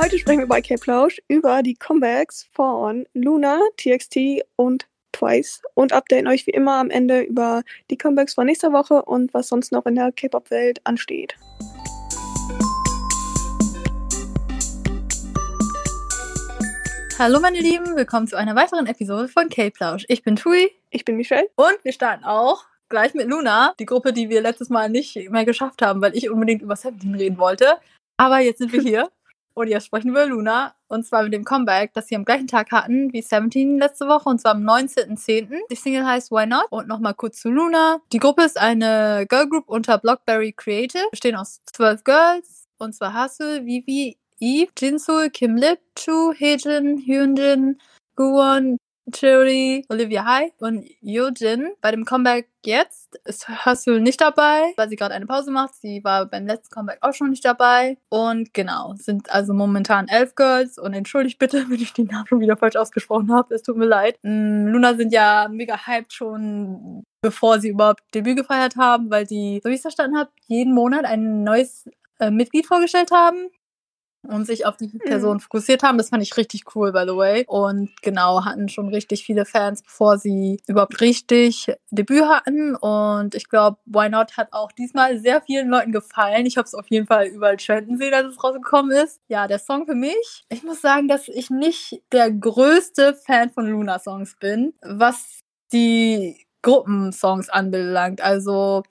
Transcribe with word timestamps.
Heute 0.00 0.16
sprechen 0.16 0.38
wir 0.38 0.46
bei 0.46 0.60
K-Plausch 0.60 1.20
über 1.26 1.60
die 1.64 1.74
Comebacks 1.74 2.48
von 2.52 3.04
Luna, 3.14 3.58
TXT 3.78 4.44
und 4.54 4.86
Twice 5.10 5.60
und 5.74 5.92
updaten 5.92 6.28
euch 6.28 6.46
wie 6.46 6.52
immer 6.52 6.76
am 6.76 6.88
Ende 6.88 7.22
über 7.22 7.62
die 7.90 7.98
Comebacks 7.98 8.34
von 8.34 8.46
nächster 8.46 8.72
Woche 8.72 9.02
und 9.02 9.34
was 9.34 9.48
sonst 9.48 9.72
noch 9.72 9.86
in 9.86 9.96
der 9.96 10.12
K-Pop-Welt 10.12 10.80
ansteht. 10.84 11.34
Hallo 17.18 17.40
meine 17.40 17.58
Lieben, 17.58 17.96
willkommen 17.96 18.28
zu 18.28 18.36
einer 18.36 18.54
weiteren 18.54 18.86
Episode 18.86 19.26
von 19.26 19.48
K-Plausch. 19.48 20.04
Ich 20.06 20.22
bin 20.22 20.36
Tui. 20.36 20.70
Ich 20.90 21.04
bin 21.04 21.16
Michelle. 21.16 21.50
Und 21.56 21.76
wir 21.82 21.92
starten 21.92 22.22
auch 22.22 22.66
gleich 22.88 23.14
mit 23.14 23.26
Luna, 23.26 23.74
die 23.80 23.84
Gruppe, 23.86 24.12
die 24.12 24.28
wir 24.28 24.42
letztes 24.42 24.68
Mal 24.68 24.88
nicht 24.90 25.16
mehr 25.28 25.44
geschafft 25.44 25.82
haben, 25.82 26.00
weil 26.00 26.16
ich 26.16 26.30
unbedingt 26.30 26.62
über 26.62 26.76
Seventeen 26.76 27.16
reden 27.16 27.38
wollte. 27.38 27.78
Aber 28.16 28.38
jetzt 28.38 28.58
sind 28.58 28.72
wir 28.72 28.80
hier 28.80 29.10
und 29.58 29.68
jetzt 29.68 29.86
sprechen 29.86 30.14
wir 30.14 30.26
Luna. 30.26 30.74
Und 30.86 31.04
zwar 31.04 31.24
mit 31.24 31.32
dem 31.32 31.44
Comeback, 31.44 31.92
das 31.92 32.06
sie 32.06 32.16
am 32.16 32.24
gleichen 32.24 32.46
Tag 32.46 32.70
hatten 32.70 33.12
wie 33.12 33.22
Seventeen 33.22 33.78
letzte 33.78 34.06
Woche 34.06 34.28
und 34.28 34.40
zwar 34.40 34.52
am 34.52 34.62
19.10. 34.62 35.48
Die 35.70 35.74
Single 35.74 36.06
heißt 36.06 36.30
Why 36.30 36.46
Not? 36.46 36.66
Und 36.70 36.88
nochmal 36.88 37.14
kurz 37.14 37.40
zu 37.40 37.50
Luna. 37.50 38.00
Die 38.12 38.18
Gruppe 38.18 38.44
ist 38.44 38.58
eine 38.58 39.26
Girlgroup 39.28 39.68
unter 39.68 39.98
Blockberry 39.98 40.52
Creative, 40.52 41.08
bestehen 41.10 41.36
aus 41.36 41.60
zwölf 41.66 42.04
Girls. 42.04 42.66
Und 42.78 42.94
zwar 42.94 43.22
Hustle, 43.22 43.66
Vivi, 43.66 44.16
Eve, 44.38 44.70
Jinsul, 44.78 45.30
Kim 45.30 45.56
Lip, 45.56 45.80
Chu, 45.96 46.32
Hejin, 46.32 47.02
Hyunjin, 47.04 47.78
Guwon, 48.14 48.78
Chiri, 49.12 49.84
Olivia 49.88 50.24
Hai 50.24 50.52
und 50.58 50.84
Yojin. 51.00 51.72
Bei 51.80 51.90
dem 51.90 52.04
Comeback 52.04 52.48
jetzt 52.64 53.16
ist 53.24 53.48
Hustle 53.66 54.00
nicht 54.00 54.20
dabei, 54.20 54.72
weil 54.76 54.88
sie 54.88 54.96
gerade 54.96 55.14
eine 55.14 55.26
Pause 55.26 55.50
macht. 55.50 55.74
Sie 55.74 56.02
war 56.04 56.26
beim 56.26 56.46
letzten 56.46 56.74
Comeback 56.74 56.98
auch 57.00 57.14
schon 57.14 57.30
nicht 57.30 57.44
dabei. 57.44 57.98
Und 58.08 58.52
genau, 58.54 58.94
sind 58.96 59.30
also 59.30 59.54
momentan 59.54 60.08
elf 60.08 60.34
Girls. 60.34 60.78
Und 60.78 60.94
entschuldigt 60.94 61.38
bitte, 61.38 61.66
wenn 61.68 61.80
ich 61.80 61.92
den 61.92 62.06
Namen 62.06 62.26
schon 62.26 62.40
wieder 62.40 62.56
falsch 62.56 62.76
ausgesprochen 62.76 63.32
habe. 63.32 63.54
Es 63.54 63.62
tut 63.62 63.76
mir 63.76 63.86
leid. 63.86 64.18
Mm, 64.22 64.66
Luna 64.66 64.94
sind 64.94 65.12
ja 65.12 65.48
mega 65.50 65.86
hyped 65.86 66.12
schon, 66.12 67.04
bevor 67.22 67.60
sie 67.60 67.70
überhaupt 67.70 68.02
Debüt 68.14 68.36
gefeiert 68.36 68.76
haben, 68.76 69.10
weil 69.10 69.26
sie, 69.26 69.60
so 69.62 69.68
wie 69.68 69.74
ich 69.74 69.78
es 69.78 69.82
verstanden 69.82 70.18
habe, 70.18 70.30
jeden 70.46 70.74
Monat 70.74 71.04
ein 71.04 71.44
neues 71.44 71.88
äh, 72.20 72.30
Mitglied 72.30 72.66
vorgestellt 72.66 73.10
haben 73.10 73.50
und 74.28 74.46
sich 74.46 74.66
auf 74.66 74.76
die 74.76 74.88
Person 74.88 75.34
mhm. 75.34 75.40
fokussiert 75.40 75.82
haben. 75.82 75.98
Das 75.98 76.10
fand 76.10 76.22
ich 76.22 76.36
richtig 76.36 76.74
cool, 76.74 76.92
by 76.92 77.04
the 77.06 77.16
way. 77.16 77.44
Und 77.46 77.90
genau, 78.02 78.44
hatten 78.44 78.68
schon 78.68 78.88
richtig 78.88 79.24
viele 79.24 79.44
Fans, 79.44 79.82
bevor 79.82 80.18
sie 80.18 80.60
überhaupt 80.66 81.00
richtig 81.00 81.72
Debüt 81.90 82.24
hatten. 82.24 82.76
Und 82.76 83.34
ich 83.34 83.48
glaube, 83.48 83.78
Why 83.86 84.08
Not 84.08 84.36
hat 84.36 84.52
auch 84.52 84.72
diesmal 84.72 85.18
sehr 85.18 85.40
vielen 85.40 85.68
Leuten 85.68 85.92
gefallen. 85.92 86.46
Ich 86.46 86.56
habe 86.56 86.66
es 86.66 86.74
auf 86.74 86.86
jeden 86.90 87.06
Fall 87.06 87.26
überall 87.26 87.56
trenden 87.56 87.96
sehen, 87.96 88.14
als 88.14 88.28
es 88.28 88.42
rausgekommen 88.42 88.92
ist. 88.92 89.20
Ja, 89.28 89.46
der 89.46 89.58
Song 89.58 89.86
für 89.86 89.94
mich. 89.94 90.44
Ich 90.50 90.62
muss 90.62 90.80
sagen, 90.80 91.08
dass 91.08 91.28
ich 91.28 91.50
nicht 91.50 92.02
der 92.12 92.30
größte 92.30 93.14
Fan 93.14 93.50
von 93.50 93.66
Luna-Songs 93.66 94.36
bin, 94.38 94.74
was 94.82 95.40
die 95.72 96.46
Gruppensongs 96.62 97.48
anbelangt. 97.48 98.20
Also 98.20 98.82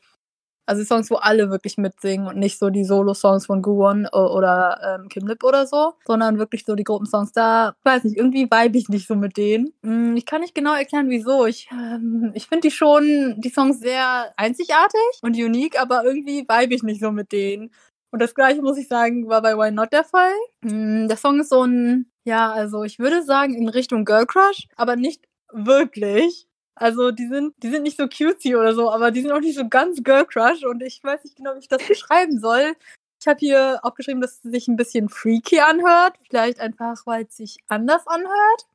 also 0.68 0.84
Songs, 0.84 1.10
wo 1.10 1.16
alle 1.16 1.50
wirklich 1.50 1.78
mitsingen 1.78 2.28
und 2.28 2.38
nicht 2.38 2.60
so 2.60 2.70
die 2.70 2.84
Solo-Songs 2.84 3.46
von 3.46 3.62
Guwon 3.62 4.06
oder 4.08 5.00
ähm, 5.00 5.10
Kim 5.10 5.26
Lip 5.26 5.44
oder 5.44 5.66
so, 5.66 5.94
sondern 6.06 6.38
wirklich 6.38 6.66
so 6.66 6.76
die 6.76 6.84
Gruppensongs. 6.84 7.32
Da, 7.32 7.76
weiß 7.84 8.04
nicht, 8.04 8.18
irgendwie 8.18 8.46
vibe 8.52 8.78
ich 8.78 8.90
nicht 8.90 9.08
so 9.08 9.16
mit 9.16 9.38
denen. 9.38 9.74
Hm, 9.84 10.16
ich 10.18 10.26
kann 10.26 10.42
nicht 10.42 10.54
genau 10.54 10.76
erklären, 10.76 11.10
wieso. 11.10 11.46
Ich, 11.46 11.70
ähm, 11.72 12.32
ich 12.36 12.48
finde 12.48 12.68
die 12.68 12.72
schon, 12.72 13.36
die 13.40 13.50
Songs 13.50 13.80
sehr 13.80 14.34
einzigartig 14.36 15.00
und 15.22 15.38
unique, 15.38 15.80
aber 15.82 16.04
irgendwie 16.04 16.46
vibe 16.48 16.76
ich 16.76 16.84
nicht 16.84 17.02
so 17.02 17.12
mit 17.12 17.32
denen. 17.32 17.72
Und 18.12 18.22
das 18.22 18.36
gleiche, 18.36 18.62
muss 18.62 18.78
ich 18.78 18.88
sagen, 18.88 19.28
war 19.30 19.42
bei 19.42 19.58
Why 19.58 19.72
Not 19.72 19.94
der 19.94 20.04
Fall. 20.04 20.34
Hm, 20.66 21.08
der 21.08 21.18
Song 21.18 21.40
ist 21.40 21.50
so 21.50 21.64
ein, 21.64 22.12
ja, 22.26 22.52
also 22.52 22.84
ich 22.84 23.00
würde 23.00 23.24
sagen 23.24 23.54
in 23.54 23.70
Richtung 23.70 24.04
Girl 24.06 24.26
Crush, 24.26 24.68
aber 24.76 24.98
nicht 24.98 25.26
wirklich. 25.54 26.48
Also 26.80 27.12
die 27.12 27.28
sind, 27.28 27.56
die 27.64 27.70
sind 27.70 27.84
nicht 27.84 27.98
so 27.98 28.08
cutesy 28.08 28.56
oder 28.56 28.74
so, 28.74 28.92
aber 28.92 29.12
die 29.12 29.22
sind 29.22 29.32
auch 29.32 29.40
nicht 29.40 29.58
so 29.58 29.68
ganz 29.68 30.04
Girl 30.04 30.26
Crush 30.26 30.64
und 30.64 30.82
ich 30.84 31.04
weiß 31.04 31.24
nicht 31.24 31.36
genau, 31.36 31.56
wie 31.56 31.60
ich 31.60 31.68
das 31.68 31.86
beschreiben 31.88 32.40
soll. 32.40 32.76
Ich 33.20 33.28
habe 33.28 33.40
hier 33.40 33.80
auch 33.82 33.96
geschrieben, 33.96 34.22
dass 34.22 34.34
es 34.44 34.52
sich 34.52 34.68
ein 34.68 34.76
bisschen 34.76 35.10
freaky 35.10 35.60
anhört. 35.60 36.14
Vielleicht 36.30 36.60
einfach, 36.60 37.06
weil 37.06 37.26
es 37.26 37.36
sich 37.36 37.58
anders 37.68 38.06
anhört. 38.06 38.68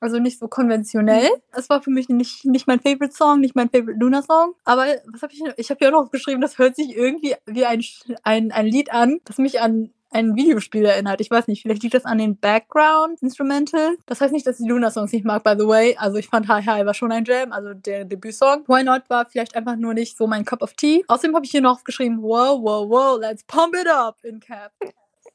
Also 0.00 0.18
nicht 0.18 0.38
so 0.38 0.46
konventionell. 0.46 1.30
Mhm. 1.30 1.42
Es 1.52 1.70
war 1.70 1.82
für 1.82 1.90
mich 1.90 2.10
nicht, 2.10 2.44
nicht 2.44 2.66
mein 2.66 2.80
Favorite 2.80 3.14
Song, 3.14 3.40
nicht 3.40 3.56
mein 3.56 3.70
Favorite 3.70 3.98
Luna 3.98 4.20
Song. 4.22 4.54
Aber 4.64 4.84
was 5.06 5.22
habe 5.22 5.32
ich? 5.32 5.42
Ich 5.56 5.70
habe 5.70 5.78
hier 5.78 5.88
auch 5.88 6.04
noch 6.04 6.10
geschrieben, 6.10 6.42
das 6.42 6.58
hört 6.58 6.76
sich 6.76 6.94
irgendwie 6.94 7.34
wie 7.46 7.64
ein, 7.64 7.82
ein, 8.22 8.52
ein 8.52 8.66
Lied 8.66 8.92
an, 8.92 9.20
das 9.24 9.38
mich 9.38 9.60
an 9.62 9.90
ein 10.10 10.36
Videospiel 10.36 10.84
erinnert. 10.84 11.20
Ich 11.20 11.30
weiß 11.30 11.48
nicht, 11.48 11.62
vielleicht 11.62 11.82
liegt 11.82 11.94
das 11.94 12.04
an 12.04 12.18
den 12.18 12.38
Background 12.38 13.20
Instrumental. 13.22 13.96
Das 14.06 14.20
heißt 14.20 14.32
nicht, 14.32 14.46
dass 14.46 14.60
ich 14.60 14.66
Luna 14.66 14.90
Songs 14.90 15.12
nicht 15.12 15.24
mag, 15.24 15.42
by 15.44 15.54
the 15.58 15.66
way. 15.66 15.96
Also 15.98 16.16
ich 16.18 16.28
fand 16.28 16.48
Hi 16.48 16.62
Hi 16.62 16.86
war 16.86 16.94
schon 16.94 17.12
ein 17.12 17.24
Jam, 17.24 17.52
also 17.52 17.74
der 17.74 18.04
Debütsong. 18.04 18.64
Why 18.68 18.84
Not 18.84 19.08
war 19.08 19.26
vielleicht 19.26 19.56
einfach 19.56 19.76
nur 19.76 19.94
nicht 19.94 20.16
so 20.16 20.26
mein 20.26 20.44
Cup 20.44 20.62
of 20.62 20.74
Tea. 20.74 21.04
Außerdem 21.08 21.34
habe 21.34 21.44
ich 21.44 21.50
hier 21.50 21.60
noch 21.60 21.84
geschrieben, 21.84 22.22
wow, 22.22 22.60
wow, 22.62 22.88
wow, 22.88 23.18
let's 23.20 23.44
pump 23.44 23.74
it 23.74 23.88
up 23.88 24.18
in 24.22 24.40
Cap. 24.40 24.72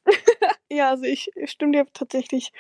ja, 0.70 0.90
also 0.90 1.04
ich 1.04 1.30
stimme 1.46 1.74
dir 1.74 1.86
tatsächlich 1.94 2.52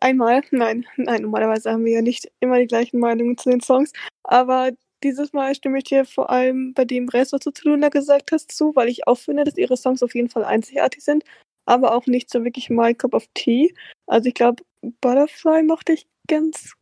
einmal. 0.00 0.42
Nein, 0.50 0.86
nein, 0.96 1.22
normalerweise 1.22 1.72
haben 1.72 1.84
wir 1.84 1.94
ja 1.94 2.02
nicht 2.02 2.30
immer 2.40 2.58
die 2.58 2.66
gleichen 2.66 3.00
Meinungen 3.00 3.36
zu 3.36 3.50
den 3.50 3.60
Songs. 3.60 3.92
Aber 4.22 4.70
dieses 5.02 5.32
Mal 5.32 5.54
stimme 5.54 5.78
ich 5.78 5.84
dir 5.84 6.04
vor 6.04 6.30
allem 6.30 6.72
bei 6.72 6.84
dem 6.84 7.08
Rest, 7.08 7.32
was 7.32 7.40
du 7.40 7.50
zu 7.50 7.68
Luna 7.68 7.88
gesagt 7.88 8.32
hast, 8.32 8.52
zu, 8.52 8.74
weil 8.74 8.88
ich 8.88 9.06
auch 9.06 9.18
finde, 9.18 9.44
dass 9.44 9.56
ihre 9.56 9.76
Songs 9.76 10.02
auf 10.02 10.14
jeden 10.14 10.30
Fall 10.30 10.44
einzigartig 10.44 11.02
sind 11.02 11.24
aber 11.66 11.94
auch 11.94 12.06
nicht 12.06 12.30
so 12.30 12.44
wirklich 12.44 12.70
my 12.70 12.94
cup 12.94 13.14
of 13.14 13.26
tea. 13.34 13.74
Also 14.06 14.28
ich 14.28 14.34
glaube, 14.34 14.62
Butterfly 15.00 15.62
mochte 15.62 15.92
ich 15.92 16.06
ganz 16.28 16.74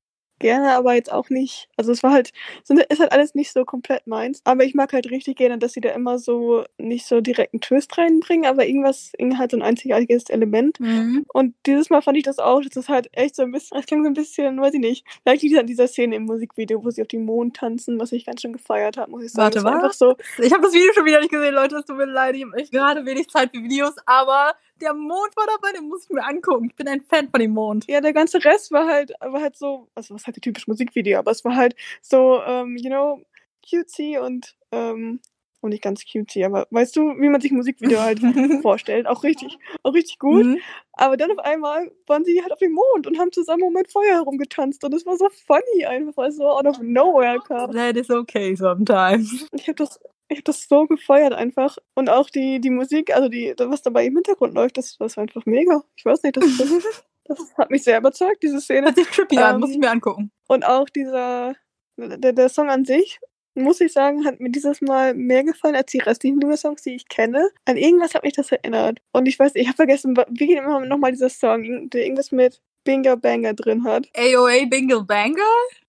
gerne, 0.43 0.75
aber 0.75 0.93
jetzt 0.95 1.11
auch 1.11 1.31
nicht. 1.31 1.69
Also 1.79 1.93
es 1.93 2.03
war 2.03 2.13
halt, 2.13 2.33
ist 2.69 3.01
halt 3.01 3.13
alles 3.13 3.35
nicht 3.35 3.53
so 3.53 3.65
komplett 3.65 4.07
meins. 4.07 4.43
Aber 4.45 4.65
ich 4.65 4.75
mag 4.75 4.93
halt 4.93 5.11
richtig 5.11 5.37
gerne, 5.37 5.57
dass 5.57 5.73
sie 5.73 5.81
da 5.81 5.91
immer 5.91 6.19
so 6.19 6.65
nicht 6.77 7.07
so 7.07 7.23
direkt 7.23 7.55
einen 7.55 7.63
Twist 7.63 7.97
reinbringen, 7.97 8.45
aber 8.45 8.67
irgendwas, 8.67 9.13
irgendwie 9.17 9.39
halt 9.39 9.53
so 9.53 9.57
ein 9.57 9.63
einzigartiges 9.63 10.29
Element. 10.29 10.79
Mhm. 10.81 11.25
Und 11.33 11.55
dieses 11.65 11.89
Mal 11.89 12.03
fand 12.03 12.19
ich 12.19 12.25
das 12.25 12.39
auch, 12.39 12.61
das 12.61 12.77
ist 12.77 12.89
halt 12.91 13.09
echt 13.13 13.37
so 13.37 13.43
ein 13.43 13.53
bisschen, 13.53 13.79
es 13.79 13.87
klang 13.87 14.03
so 14.03 14.11
ein 14.11 14.15
bisschen, 14.15 14.61
weiß 14.61 14.75
ich 14.75 14.81
nicht, 14.81 15.07
vielleicht 15.23 15.43
liegt 15.43 15.55
es 15.55 15.61
an 15.61 15.67
dieser 15.67 15.87
Szene 15.87 16.17
im 16.17 16.25
Musikvideo, 16.25 16.85
wo 16.85 16.91
sie 16.91 17.03
auf 17.03 17.09
dem 17.09 17.25
Mond 17.25 17.57
tanzen, 17.57 17.99
was 17.99 18.13
ich 18.13 18.27
ganz 18.27 18.43
schön 18.43 18.53
gefeiert 18.53 18.99
habe, 18.99 19.11
muss 19.11 19.23
ich 19.23 19.33
sagen. 19.33 19.55
Warte, 19.55 19.65
was? 19.65 19.75
Einfach 19.75 19.93
so. 19.93 20.17
Ich 20.43 20.53
habe 20.53 20.63
das 20.65 20.75
Video 20.75 20.93
schon 20.93 21.07
wieder 21.07 21.21
nicht 21.21 21.31
gesehen, 21.31 21.55
Leute, 21.55 21.77
es 21.77 21.85
tut 21.85 21.97
mir 21.97 22.07
leid, 22.07 22.35
ich 22.35 22.43
habe 22.43 22.63
gerade 22.71 23.07
wenig 23.07 23.29
Zeit 23.29 23.51
für 23.53 23.63
Videos, 23.63 23.95
aber 24.07 24.55
der 24.81 24.95
Mond 24.95 25.37
war 25.37 25.47
dabei, 25.47 25.73
den 25.73 25.89
muss 25.89 26.05
ich 26.05 26.11
mir 26.11 26.25
angucken. 26.25 26.67
Ich 26.71 26.77
bin 26.77 26.89
ein 26.89 27.03
Fan 27.03 27.29
von 27.29 27.41
dem 27.41 27.53
Mond. 27.53 27.87
Ja, 27.89 28.01
der 28.01 28.13
ganze 28.13 28.45
Rest 28.45 28.73
war 28.73 28.87
halt, 28.87 29.13
war 29.21 29.41
halt 29.41 29.57
so, 29.57 29.89
also 29.95 30.15
was 30.15 30.27
halt 30.27 30.37
ein 30.37 30.41
typisches 30.41 30.67
Musikvideo, 30.67 31.19
aber 31.19 31.31
es 31.31 31.45
war 31.45 31.57
halt 31.57 31.77
so, 32.01 32.41
um, 32.41 32.47
ähm, 32.47 32.77
you 32.77 32.91
know, 32.91 33.23
cutesy 33.69 34.19
und, 34.19 34.57
ähm, 34.73 35.21
und 35.61 35.71
nicht 35.71 35.83
ganz 35.83 36.05
cutesy, 36.05 36.45
aber 36.45 36.67
weißt 36.71 36.97
du, 36.97 37.03
wie 37.21 37.29
man 37.29 37.41
sich 37.41 37.53
Musikvideo 37.53 38.01
halt 38.01 38.21
vorstellt, 38.63 39.07
auch 39.07 39.23
richtig, 39.23 39.59
auch 39.85 39.95
richtig 39.95 40.19
gut. 40.19 40.45
Mhm. 40.45 40.59
Aber 40.95 41.17
dann 41.17 41.31
auf 41.31 41.39
einmal 41.39 41.93
waren 42.09 42.25
sie 42.25 42.43
halt 42.43 42.53
auf 42.53 42.59
dem 42.59 42.73
Mond 42.73 43.07
und 43.07 43.19
haben 43.19 43.31
zusammen 43.31 43.63
um 43.63 43.77
ein 43.77 43.87
Feuer 43.87 44.15
herumgetanzt 44.15 44.83
und 44.85 44.93
es 44.93 45.07
war 45.07 45.17
so 45.17 45.29
funny 45.47 45.85
einfach, 45.87 46.17
weil 46.17 46.31
es 46.31 46.37
so 46.37 46.49
out 46.49 46.67
of 46.67 46.81
nowhere 46.81 47.39
kam. 47.47 47.71
That 47.73 47.97
is 47.97 48.11
okay 48.11 48.57
sometimes. 48.57 49.47
Ich 49.53 49.69
habe 49.69 49.77
das 49.77 50.01
ich 50.33 50.39
habe 50.39 50.45
das 50.45 50.69
so 50.69 50.87
gefeiert 50.87 51.33
einfach. 51.33 51.77
Und 51.95 52.11
auch 52.11 52.31
die, 52.31 52.61
die 52.61 52.71
Musik, 52.71 53.15
also 53.15 53.29
die, 53.29 53.55
was 53.59 53.83
dabei 53.83 54.07
im 54.07 54.15
Hintergrund 54.15 54.55
läuft, 54.55 54.79
das, 54.79 54.97
das 54.99 55.17
war 55.17 55.23
einfach 55.23 55.47
mega. 55.47 55.83
Ich 55.97 56.05
weiß 56.05 56.23
nicht, 56.23 56.37
das, 56.37 56.45
das, 56.59 56.69
das 57.25 57.57
hat 57.57 57.71
mich 57.71 57.85
sehr 57.85 57.99
überzeugt, 57.99 58.43
diese 58.43 58.61
Szene. 58.61 58.87
Hört 58.87 58.97
sich 58.97 59.09
trippy 59.09 59.37
ähm, 59.37 59.43
an, 59.43 59.61
muss 59.61 59.71
ich 59.71 59.79
mir 59.79 59.91
angucken. 59.91 60.31
Und 60.49 60.65
auch 60.65 60.89
dieser, 60.89 61.55
der, 61.97 62.33
der 62.33 62.49
Song 62.49 62.71
an 62.71 62.85
sich, 62.85 63.21
muss 63.55 63.81
ich 63.81 63.93
sagen, 63.93 64.25
hat 64.25 64.41
mir 64.41 64.51
dieses 64.51 64.81
Mal 64.81 65.15
mehr 65.15 65.45
gefallen 65.45 65.77
als 65.77 65.91
die 65.93 65.99
restlichen 65.99 66.41
Luna-Songs, 66.41 66.83
die 66.83 66.95
ich 66.95 67.09
kenne. 67.09 67.51
An 67.67 67.77
irgendwas 67.77 68.15
hat 68.15 68.23
mich 68.23 68.33
das 68.33 68.51
erinnert. 68.51 68.99
Und 69.13 69.27
ich 69.27 69.39
weiß, 69.39 69.53
ich 69.55 69.67
habe 69.67 69.77
vergessen, 69.77 70.17
wie 70.31 70.47
geht 70.47 70.59
immer 70.59 70.81
nochmal 70.81 71.13
dieser 71.13 71.29
Song, 71.29 71.91
der 71.91 72.03
irgendwas 72.03 72.33
mit 72.33 72.61
Bingo 72.85 73.17
Banger 73.17 73.55
drin 73.55 73.85
hat. 73.85 74.09
AOA 74.17 74.67
Bingo 74.69 75.05
Banger? 75.05 75.43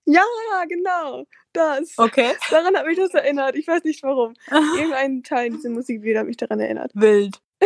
Ja, 0.05 0.23
genau. 0.67 1.25
Das. 1.53 1.97
Okay. 1.97 2.31
Daran 2.49 2.75
hat 2.75 2.85
mich 2.85 2.97
das 2.97 3.13
erinnert. 3.13 3.55
Ich 3.55 3.67
weiß 3.67 3.83
nicht 3.83 4.03
warum. 4.03 4.33
Irgendein 4.51 5.23
Teil 5.23 5.47
in 5.47 5.53
diesem 5.53 5.73
Musikvideo 5.73 6.19
hat 6.19 6.27
mich 6.27 6.37
daran 6.37 6.59
erinnert. 6.59 6.91
Wild. 6.93 7.39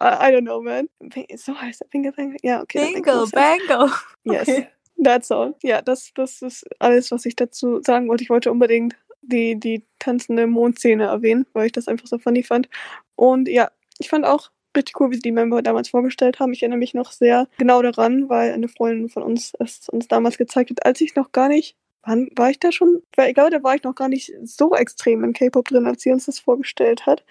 I, 0.00 0.30
don't 0.30 0.42
know, 0.42 0.60
man. 0.60 0.88
So 1.36 1.58
heißt 1.60 1.82
er. 1.82 1.88
Bingo 1.88 2.12
Bango. 2.12 2.36
Ja, 2.42 2.62
okay. 2.62 2.92
Bingo 2.92 3.26
Bango. 3.30 3.90
Yes. 4.24 4.48
Okay. 4.48 4.68
That's 5.02 5.30
all. 5.30 5.54
Ja, 5.62 5.82
das, 5.82 6.10
das 6.14 6.42
ist 6.42 6.66
alles, 6.78 7.10
was 7.10 7.26
ich 7.26 7.36
dazu 7.36 7.80
sagen 7.82 8.08
wollte. 8.08 8.24
Ich 8.24 8.30
wollte 8.30 8.50
unbedingt 8.50 8.96
die, 9.22 9.58
die 9.58 9.84
tanzende 9.98 10.46
Mondszene 10.46 11.04
erwähnen, 11.04 11.46
weil 11.52 11.66
ich 11.66 11.72
das 11.72 11.88
einfach 11.88 12.06
so 12.06 12.18
funny 12.18 12.42
fand. 12.42 12.68
Und 13.14 13.48
ja, 13.48 13.70
ich 13.98 14.08
fand 14.08 14.24
auch 14.24 14.50
richtig 14.76 15.00
cool, 15.00 15.10
wie 15.10 15.16
sie 15.16 15.22
die 15.22 15.32
Member 15.32 15.62
damals 15.62 15.88
vorgestellt 15.88 16.38
haben. 16.38 16.52
Ich 16.52 16.62
erinnere 16.62 16.78
mich 16.78 16.94
noch 16.94 17.12
sehr 17.12 17.48
genau 17.58 17.82
daran, 17.82 18.28
weil 18.28 18.52
eine 18.52 18.68
Freundin 18.68 19.08
von 19.08 19.22
uns 19.22 19.52
es 19.58 19.88
uns 19.88 20.08
damals 20.08 20.38
gezeigt 20.38 20.70
hat, 20.70 20.84
als 20.84 21.00
ich 21.00 21.14
noch 21.14 21.32
gar 21.32 21.48
nicht 21.48 21.76
Wann 22.08 22.28
war 22.36 22.50
ich 22.50 22.60
da 22.60 22.70
schon? 22.70 23.02
Ich 23.18 23.34
glaube, 23.34 23.50
da 23.50 23.64
war 23.64 23.74
ich 23.74 23.82
noch 23.82 23.96
gar 23.96 24.08
nicht 24.08 24.32
so 24.44 24.76
extrem 24.76 25.24
in 25.24 25.32
K-Pop 25.32 25.66
drin, 25.66 25.88
als 25.88 26.02
sie 26.02 26.12
uns 26.12 26.26
das 26.26 26.38
vorgestellt 26.38 27.04
hat. 27.04 27.24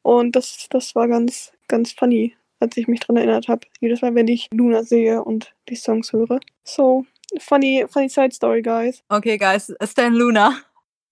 Und 0.00 0.34
das, 0.34 0.68
das 0.70 0.94
war 0.94 1.06
ganz, 1.06 1.52
ganz 1.68 1.92
funny. 1.92 2.34
als 2.62 2.76
ich 2.76 2.88
mich 2.88 3.00
dran 3.00 3.16
erinnert 3.16 3.48
habe. 3.48 3.66
Jedes 3.80 4.00
Mal, 4.00 4.14
wenn 4.14 4.28
ich 4.28 4.48
Luna 4.52 4.84
sehe 4.84 5.22
und 5.22 5.52
die 5.68 5.76
Songs 5.76 6.12
höre. 6.12 6.40
So, 6.64 7.04
funny, 7.38 7.84
funny 7.90 8.08
side 8.08 8.32
story, 8.32 8.62
guys. 8.62 9.02
Okay, 9.08 9.36
guys, 9.36 9.74
Stan 9.84 10.14
Luna. 10.14 10.56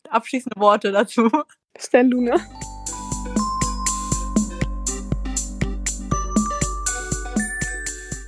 Abschließende 0.08 0.58
Worte 0.58 0.92
dazu. 0.92 1.28
Stan 1.76 2.08
Luna. 2.08 2.36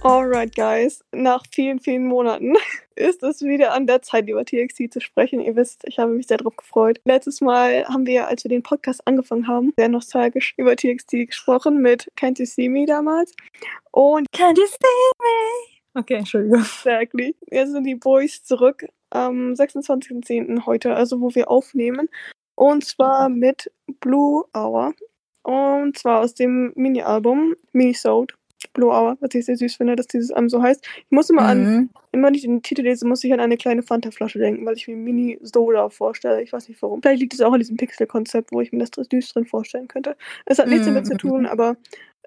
Alright, 0.05 0.53
guys. 0.57 1.05
Nach 1.13 1.45
vielen, 1.53 1.79
vielen 1.79 2.07
Monaten 2.07 2.55
ist 2.97 3.23
es 3.23 3.41
wieder 3.43 3.73
an 3.73 3.87
der 3.87 4.03
Zeit, 4.03 4.29
über 4.29 4.45
TXT 4.45 4.93
zu 4.93 5.01
sprechen. 5.01 5.39
Ihr 5.39 5.55
wisst, 5.55 5.83
ich 5.87 6.01
habe 6.01 6.11
mich 6.11 6.27
sehr 6.27 6.39
darauf 6.39 6.57
gefreut. 6.57 7.01
Letztes 7.05 7.41
Mal 7.41 7.85
haben 7.87 8.05
wir, 8.05 8.27
als 8.27 8.43
wir 8.43 8.49
den 8.49 8.65
Podcast 8.65 9.07
angefangen 9.07 9.47
haben, 9.47 9.73
sehr 9.77 9.89
nostalgisch 9.89 10.55
über 10.57 10.75
TXT 10.75 11.29
gesprochen 11.29 11.81
mit 11.81 12.11
Can't 12.19 12.41
You 12.41 12.47
See 12.47 12.69
Me 12.69 12.85
damals. 12.85 13.33
Und 13.93 14.27
Can't 14.35 14.59
You 14.59 14.67
See 14.67 15.13
Me? 15.21 16.01
Okay, 16.01 16.15
Entschuldigung. 16.15 16.63
Exactly. 16.63 17.37
Jetzt 17.49 17.71
sind 17.71 17.85
die 17.85 17.95
Boys 17.95 18.43
zurück 18.43 18.85
am 19.11 19.53
26.10. 19.53 20.67
heute, 20.67 20.97
also 20.97 21.21
wo 21.21 21.33
wir 21.33 21.49
aufnehmen. 21.49 22.09
Und 22.57 22.85
zwar 22.85 23.29
mit 23.29 23.71
Blue 24.01 24.45
Hour. 24.53 24.95
Und 25.45 25.97
zwar 25.97 26.23
aus 26.23 26.35
dem 26.35 26.73
Mini-Album 26.75 27.55
Mini-Sode. 27.71 28.35
Blue 28.35 28.42
Hour, 28.79 29.17
was 29.21 29.35
ich 29.35 29.45
sehr 29.47 29.57
süß 29.57 29.77
finde, 29.77 29.97
dass 29.97 30.07
dieses 30.07 30.31
Album 30.31 30.49
so 30.49 30.63
heißt. 30.63 30.85
Ich 30.85 31.11
muss 31.11 31.31
immer 31.31 31.43
an, 31.45 31.63
Mhm. 31.63 31.91
immer 32.13 32.29
wenn 32.29 32.35
ich 32.35 32.43
den 32.43 32.63
Titel 32.63 32.83
lese, 32.83 33.07
muss 33.07 33.25
ich 33.25 33.33
an 33.33 33.41
eine 33.41 33.57
kleine 33.57 33.83
Fanta-Flasche 33.83 34.39
denken, 34.39 34.65
weil 34.67 34.77
ich 34.77 34.89
mir 34.89 34.97
Mini 34.97 35.39
Soda 35.43 35.89
vorstelle. 35.89 36.43
Ich 36.43 36.53
weiß 36.53 36.69
nicht 36.69 36.81
warum. 36.83 37.03
Vielleicht 37.03 37.21
liegt 37.21 37.35
es 37.35 37.41
auch 37.41 37.53
an 37.53 37.59
diesem 37.61 37.77
Pixel-Konzept, 37.77 38.53
wo 38.53 38.61
ich 38.61 38.73
mir 38.73 38.79
das 38.85 38.91
süß 39.11 39.33
drin 39.33 39.45
vorstellen 39.47 39.89
könnte. 39.89 40.17
Es 40.47 40.59
hat 40.59 40.69
nichts 40.69 40.87
damit 40.87 41.07
zu 41.07 41.15
Mhm. 41.15 41.19
tun, 41.19 41.47
aber 41.47 41.77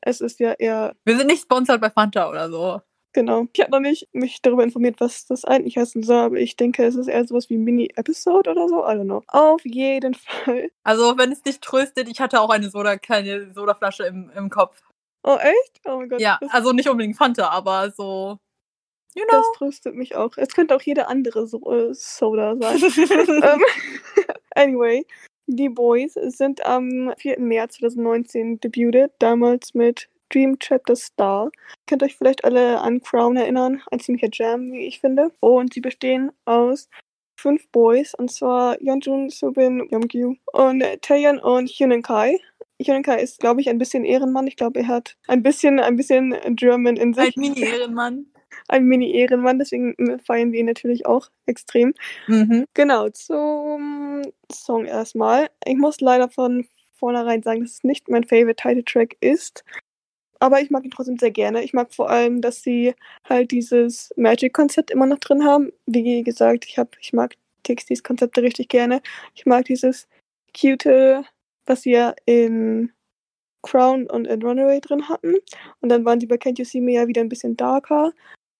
es 0.01 0.21
ist 0.21 0.39
ja 0.39 0.53
eher 0.53 0.93
Wir 1.05 1.17
sind 1.17 1.27
nicht 1.27 1.43
sponsert 1.43 1.81
bei 1.81 1.89
Fanta 1.89 2.29
oder 2.29 2.49
so. 2.49 2.81
Genau. 3.13 3.47
Ich 3.53 3.61
habe 3.61 3.71
noch 3.71 3.79
nicht 3.79 4.09
mich 4.11 4.41
darüber 4.41 4.63
informiert, 4.65 4.97
was 4.99 5.25
das 5.25 5.45
eigentlich 5.45 5.77
heißen 5.77 6.03
soll, 6.03 6.17
aber 6.17 6.35
ich 6.35 6.57
denke, 6.57 6.83
es 6.83 6.95
ist 6.95 7.07
eher 7.07 7.25
sowas 7.25 7.49
wie 7.49 7.57
Mini-Episode 7.57 8.51
oder 8.51 8.67
so. 8.67 8.79
I 8.83 8.89
don't 8.89 9.05
know. 9.05 9.23
Auf 9.27 9.61
jeden 9.63 10.15
Fall. 10.15 10.69
Also, 10.83 11.17
wenn 11.17 11.31
es 11.31 11.41
dich 11.41 11.61
tröstet, 11.61 12.09
ich 12.09 12.19
hatte 12.19 12.41
auch 12.41 12.49
eine 12.49 12.69
Soda, 12.69 12.97
kleine 12.97 13.53
Sodaflasche 13.53 14.03
im, 14.03 14.29
im 14.35 14.49
Kopf. 14.49 14.81
Oh, 15.27 15.37
echt? 15.37 15.81
Oh 15.85 15.97
mein 15.97 16.09
Gott. 16.09 16.21
Ja, 16.21 16.37
das, 16.39 16.51
also 16.51 16.71
nicht 16.71 16.87
unbedingt 16.87 17.17
Fanta, 17.17 17.49
aber 17.49 17.89
so, 17.89 18.37
you 19.15 19.23
das 19.27 19.41
know. 19.41 19.53
tröstet 19.57 19.95
mich 19.95 20.15
auch. 20.15 20.37
Es 20.37 20.49
könnte 20.49 20.75
auch 20.75 20.81
jede 20.83 21.07
andere 21.07 21.47
so 21.47 21.59
äh, 21.71 21.93
Soda 21.95 22.55
sein. 22.55 22.77
ähm, 23.43 23.63
anyway, 24.55 25.03
die 25.47 25.69
Boys 25.69 26.13
sind 26.13 26.63
am 26.63 27.11
4. 27.17 27.39
März 27.39 27.77
2019 27.77 28.59
debuted, 28.59 29.13
damals 29.17 29.73
mit 29.73 30.09
Dream 30.29 30.59
Chapter 30.59 30.95
Star. 30.95 31.49
Könnt 31.87 32.03
euch 32.03 32.15
vielleicht 32.15 32.43
alle 32.43 32.81
an 32.81 33.01
Crown 33.01 33.35
erinnern, 33.35 33.81
ein 33.89 33.99
ziemlicher 33.99 34.29
Jam, 34.31 34.71
wie 34.71 34.85
ich 34.85 34.99
finde. 34.99 35.31
Und 35.39 35.73
sie 35.73 35.81
bestehen 35.81 36.31
aus 36.45 36.87
fünf 37.35 37.67
Boys, 37.71 38.13
und 38.13 38.31
zwar 38.31 38.79
Yeonjun, 38.79 39.29
Subin, 39.29 39.87
Yeongkyu 39.91 40.35
und 40.53 40.83
Taeyeon 41.01 41.39
und 41.39 41.69
Hyunin 41.69 42.03
Kai. 42.03 42.39
Kai 42.77 43.21
ist, 43.21 43.39
glaube 43.39 43.61
ich, 43.61 43.69
ein 43.69 43.77
bisschen 43.77 44.05
Ehrenmann. 44.05 44.47
Ich 44.47 44.55
glaube, 44.55 44.79
er 44.79 44.87
hat 44.87 45.17
ein 45.27 45.43
bisschen, 45.43 45.79
ein 45.79 45.95
bisschen 45.95 46.35
German 46.55 46.97
in 46.97 47.17
Ein 47.17 47.25
sich. 47.25 47.37
Mini-Ehrenmann. 47.37 48.27
Ein 48.67 48.85
Mini-Ehrenmann, 48.85 49.59
deswegen 49.59 49.95
feiern 50.23 50.51
wir 50.51 50.59
ihn 50.59 50.65
natürlich 50.65 51.05
auch 51.05 51.29
extrem. 51.45 51.93
Mhm. 52.27 52.65
Genau, 52.73 53.09
zum 53.09 54.23
Song 54.51 54.85
erstmal. 54.85 55.49
Ich 55.65 55.75
muss 55.75 55.99
leider 55.99 56.29
von 56.29 56.65
vornherein 56.93 57.43
sagen, 57.43 57.61
dass 57.61 57.73
es 57.73 57.83
nicht 57.83 58.09
mein 58.09 58.23
Favorite 58.23 58.55
Title 58.55 58.83
Track 58.83 59.17
ist. 59.19 59.63
Aber 60.39 60.61
ich 60.61 60.69
mag 60.69 60.83
ihn 60.83 60.91
trotzdem 60.91 61.17
sehr 61.17 61.31
gerne. 61.31 61.63
Ich 61.63 61.73
mag 61.73 61.93
vor 61.93 62.09
allem, 62.09 62.41
dass 62.41 62.61
sie 62.61 62.93
halt 63.23 63.51
dieses 63.51 64.13
Magic-Konzept 64.17 64.91
immer 64.91 65.05
noch 65.05 65.19
drin 65.19 65.45
haben. 65.45 65.71
Wie 65.85 66.23
gesagt, 66.23 66.65
ich, 66.67 66.77
hab, 66.77 66.97
ich 66.99 67.13
mag 67.13 67.35
TXTs 67.63 68.03
Konzepte 68.03 68.41
richtig 68.41 68.69
gerne. 68.69 69.01
Ich 69.33 69.45
mag 69.45 69.65
dieses 69.65 70.07
cute, 70.59 71.23
was 71.65 71.85
ja 71.85 72.13
in 72.25 72.91
Crown 73.63 74.07
und 74.09 74.25
in 74.25 74.41
Runaway 74.43 74.79
drin 74.79 75.09
hatten. 75.09 75.33
Und 75.81 75.89
dann 75.89 76.05
waren 76.05 76.19
sie 76.19 76.27
bei 76.27 76.35
Can't 76.35 76.59
You 76.59 76.65
See 76.65 76.81
Me 76.81 76.93
ja 76.93 77.07
wieder 77.07 77.21
ein 77.21 77.29
bisschen 77.29 77.57
darker. 77.57 78.13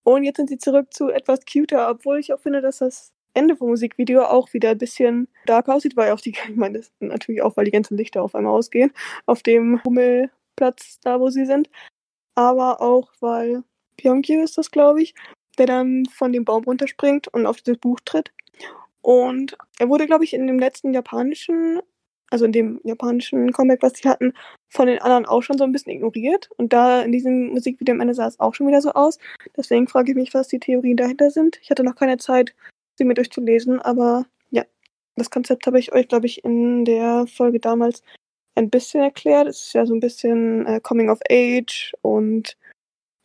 Und 0.04 0.24
jetzt 0.24 0.38
sind 0.38 0.50
sie 0.50 0.57
zurück 0.57 0.94
zu 0.94 1.10
etwas 1.10 1.40
cuter, 1.52 1.90
obwohl 1.90 2.19
ich 2.19 2.34
auch 2.34 2.40
finde, 2.40 2.62
dass 2.62 2.80
das 2.80 3.12
Ende 3.34 3.56
vom 3.56 3.69
Musikvideo 3.69 4.24
auch 4.24 4.54
wieder 4.54 4.72
ein 4.72 4.78
bisschen 4.78 5.28
dark 5.46 5.68
aussieht, 5.68 5.96
weil 5.96 6.12
auch 6.12 6.22
die, 6.22 6.31
ich 6.50 6.56
meine, 6.56 6.80
das 6.80 6.92
natürlich 7.00 7.42
auch, 7.42 7.57
weil 7.57 7.66
die 7.66 7.72
ganzen 7.72 7.98
Lichter 7.98 8.24
auf 8.24 8.36
einmal 8.36 8.54
ausgehen, 8.54 8.92
auf 9.25 9.44
dem 9.44 9.84
Hummelplatz 9.84 11.00
da, 11.01 11.19
wo 11.19 11.30
sie 11.30 11.46
sind. 11.46 11.69
Aber 12.36 12.81
auch, 12.81 13.12
weil 13.19 13.63
Pyongyu 13.98 14.44
ist 14.44 14.58
das, 14.58 14.72
glaube 14.72 15.01
ich, 15.01 15.16
der 15.58 15.68
dann 15.68 16.06
von 16.06 16.34
dem 16.34 16.46
Baum 16.46 16.63
runterspringt 16.63 17.28
und 17.30 17.46
auf 17.46 17.62
dieses 17.62 17.80
Buch 17.80 18.00
tritt. 18.04 18.31
Und 19.01 19.58
er 19.80 19.90
wurde, 19.90 20.08
glaube 20.08 20.24
ich, 20.24 20.34
in 20.34 20.48
dem 20.48 20.60
letzten 20.60 20.94
japanischen, 20.94 21.80
also 22.31 22.45
in 22.45 22.51
dem 22.51 22.80
japanischen 22.83 23.51
Comeback, 23.51 23.81
was 23.81 23.94
sie 23.94 24.10
hatten, 24.10 24.33
von 24.69 24.88
den 24.88 25.00
anderen 25.00 25.25
auch 25.25 25.42
schon 25.42 25.57
so 25.57 25.63
ein 25.63 25.72
bisschen 25.72 25.94
ignoriert. 25.94 26.50
Und 26.57 26.74
da 26.74 27.01
in 27.01 27.12
diesem 27.12 27.50
Musikvideo 27.50 27.94
am 27.94 28.01
Ende 28.01 28.13
sah 28.13 28.27
es 28.27 28.39
auch 28.39 28.54
schon 28.54 28.68
wieder 28.68 28.81
so 28.81 28.92
aus. 28.92 29.19
Deswegen 29.56 29.88
frage 29.88 30.12
ich 30.12 30.18
mich, 30.18 30.33
was 30.33 30.48
die 30.48 30.60
Theorien 30.60 30.98
dahinter 30.98 31.31
sind. 31.31 31.60
Ich 31.62 31.69
hatte 31.69 31.83
noch 31.83 31.95
keine 31.95 32.18
Zeit, 32.18 32.56
sie 32.98 33.06
mir 33.06 33.13
durchzulesen, 33.13 33.80
aber 33.81 34.25
ja, 34.50 34.63
das 35.16 35.30
Konzept 35.30 35.68
habe 35.68 35.80
ich 35.80 35.94
euch, 35.94 36.07
glaube 36.07 36.25
ich, 36.25 36.44
in 36.44 36.86
der 36.86 37.25
Folge 37.27 37.60
damals 37.60 38.01
ein 38.56 38.69
bisschen 38.69 39.01
erklärt. 39.01 39.48
Es 39.48 39.68
ist 39.68 39.74
ja 39.74 39.86
so 39.86 39.94
ein 39.94 40.00
bisschen 40.00 40.66
äh, 40.66 40.80
Coming 40.80 41.10
of 41.10 41.19
Age 41.30 41.94
und 42.01 42.57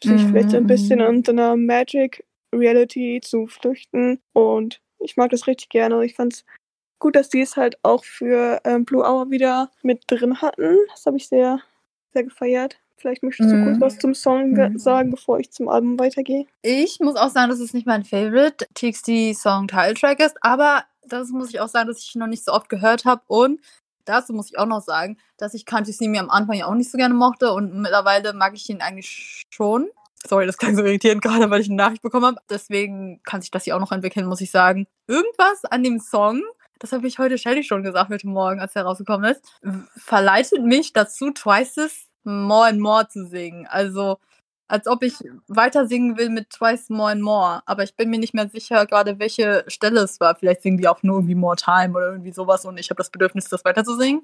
sich 0.02 0.23
Mhm, 0.23 0.29
vielleicht 0.29 0.50
so 0.50 0.56
ein 0.56 0.67
bisschen 0.67 0.99
mhm. 0.99 1.05
an 1.05 1.25
so 1.25 1.32
einer 1.32 1.56
Magic 1.56 2.25
Reality 2.55 3.20
zu 3.23 3.47
flüchten. 3.47 4.20
Und 4.32 4.81
ich 4.99 5.17
mag 5.17 5.31
das 5.31 5.47
richtig 5.47 5.69
gerne. 5.69 6.05
Ich 6.05 6.14
fand 6.14 6.35
es 6.35 6.44
gut, 7.00 7.17
dass 7.17 7.29
die 7.29 7.41
es 7.41 7.56
halt 7.56 7.79
auch 7.82 8.05
für 8.05 8.61
ähm, 8.64 8.85
Blue 8.85 9.02
Hour 9.05 9.31
wieder 9.31 9.70
mit 9.82 10.05
drin 10.06 10.41
hatten. 10.41 10.76
Das 10.91 11.06
habe 11.06 11.17
ich 11.17 11.26
sehr, 11.29 11.61
sehr 12.12 12.25
gefeiert. 12.25 12.76
Vielleicht 12.97 13.23
möchtest 13.23 13.50
du 13.50 13.56
Mhm. 13.56 13.64
kurz 13.64 13.81
was 13.81 13.99
zum 13.99 14.14
Song 14.14 14.50
Mhm. 14.52 14.79
sagen, 14.79 15.11
bevor 15.11 15.41
ich 15.41 15.50
zum 15.50 15.69
Album 15.69 15.99
weitergehe. 15.99 16.47
Ich 16.62 17.00
muss 17.00 17.17
auch 17.17 17.31
sagen, 17.31 17.49
dass 17.50 17.58
es 17.61 17.73
nicht 17.75 17.87
mein 17.87 18.05
Favorite 18.05 18.67
TXT-Song 18.75 19.69
Title-Track 19.69 20.20
ist, 20.20 20.37
aber 20.43 20.85
das 21.06 21.31
muss 21.31 21.49
ich 21.49 21.61
auch 21.61 21.69
sagen, 21.69 21.88
dass 21.88 21.99
ich 22.00 22.14
noch 22.14 22.26
nicht 22.26 22.44
so 22.44 22.52
oft 22.52 22.69
gehört 22.69 23.06
habe 23.06 23.23
und 23.26 23.61
dazu 24.05 24.32
muss 24.35 24.50
ich 24.50 24.58
auch 24.58 24.67
noch 24.67 24.82
sagen, 24.82 25.17
dass 25.38 25.55
ich 25.55 25.64
You 25.70 25.85
See 25.93 26.08
Me 26.08 26.20
am 26.20 26.29
Anfang 26.31 26.56
ja 26.56 26.66
auch 26.66 26.75
nicht 26.75 26.90
so 26.90 26.99
gerne 26.99 27.14
mochte 27.14 27.52
und 27.52 27.75
mittlerweile 27.80 28.33
mag 28.35 28.52
ich 28.54 28.69
ihn 28.69 28.83
eigentlich 28.83 29.42
schon. 29.50 29.88
Sorry, 30.26 30.45
das 30.45 30.59
klang 30.59 30.76
so 30.76 30.83
irritierend 30.85 31.23
gerade, 31.23 31.49
weil 31.49 31.62
ich 31.62 31.69
eine 31.69 31.76
Nachricht 31.76 32.02
bekommen 32.02 32.26
habe. 32.26 32.37
Deswegen 32.50 33.23
kann 33.23 33.40
sich 33.40 33.50
das 33.50 33.64
hier 33.64 33.75
auch 33.76 33.80
noch 33.80 33.92
entwickeln, 33.92 34.26
muss 34.26 34.42
ich 34.42 34.50
sagen. 34.50 34.87
Irgendwas 35.07 35.64
an 35.64 35.83
dem 35.83 35.99
Song, 35.99 36.42
das 36.81 36.93
habe 36.93 37.07
ich 37.07 37.19
heute 37.19 37.39
Shelly 37.39 37.63
schon 37.63 37.83
gesagt, 37.83 38.11
heute 38.11 38.27
Morgen, 38.27 38.59
als 38.59 38.75
er 38.75 38.83
rausgekommen 38.83 39.31
ist, 39.31 39.43
verleitet 39.97 40.65
mich 40.65 40.93
dazu, 40.93 41.31
Twice's 41.31 42.09
More 42.25 42.69
and 42.69 42.81
More 42.81 43.07
zu 43.07 43.27
singen. 43.27 43.67
Also, 43.69 44.19
als 44.67 44.87
ob 44.87 45.03
ich 45.03 45.15
weiter 45.47 45.87
singen 45.87 46.17
will 46.17 46.31
mit 46.31 46.51
Twice 46.51 46.89
More 46.89 47.13
and 47.13 47.23
More. 47.23 47.63
Aber 47.67 47.83
ich 47.83 47.97
bin 47.97 48.09
mir 48.09 48.19
nicht 48.19 48.35
mehr 48.35 48.49
sicher, 48.49 48.87
gerade 48.87 49.19
welche 49.19 49.65
Stelle 49.69 50.01
es 50.01 50.21
war. 50.21 50.35
Vielleicht 50.37 50.63
singen 50.63 50.79
die 50.79 50.89
auch 50.89 51.03
nur 51.03 51.19
irgendwie 51.19 51.35
More 51.35 51.57
Time 51.57 51.97
oder 51.97 52.13
irgendwie 52.13 52.33
sowas 52.33 52.65
und 52.65 52.79
ich 52.79 52.89
habe 52.89 52.99
das 52.99 53.11
Bedürfnis, 53.11 53.49
das 53.49 53.65
weiter 53.65 53.85
zu 53.85 53.97
singen. 53.97 54.23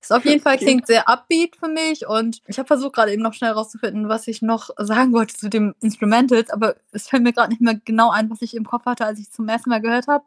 Ist 0.00 0.12
auf 0.12 0.24
jeden 0.24 0.40
Fall 0.40 0.58
klingt 0.58 0.88
sehr 0.88 1.08
upbeat 1.08 1.54
für 1.54 1.68
mich 1.68 2.08
und 2.08 2.42
ich 2.48 2.58
habe 2.58 2.66
versucht 2.66 2.94
gerade 2.94 3.12
eben 3.12 3.22
noch 3.22 3.34
schnell 3.34 3.52
rauszufinden, 3.52 4.08
was 4.08 4.26
ich 4.26 4.42
noch 4.42 4.70
sagen 4.76 5.12
wollte 5.12 5.36
zu 5.36 5.48
dem 5.48 5.76
Instrumentals, 5.80 6.50
aber 6.50 6.74
es 6.90 7.08
fällt 7.08 7.22
mir 7.22 7.32
gerade 7.32 7.50
nicht 7.50 7.60
mehr 7.60 7.80
genau 7.84 8.10
ein, 8.10 8.28
was 8.28 8.42
ich 8.42 8.56
im 8.56 8.64
Kopf 8.64 8.84
hatte, 8.86 9.06
als 9.06 9.20
ich 9.20 9.26
es 9.26 9.32
zum 9.32 9.48
ersten 9.48 9.70
Mal 9.70 9.80
gehört 9.80 10.08
habe. 10.08 10.24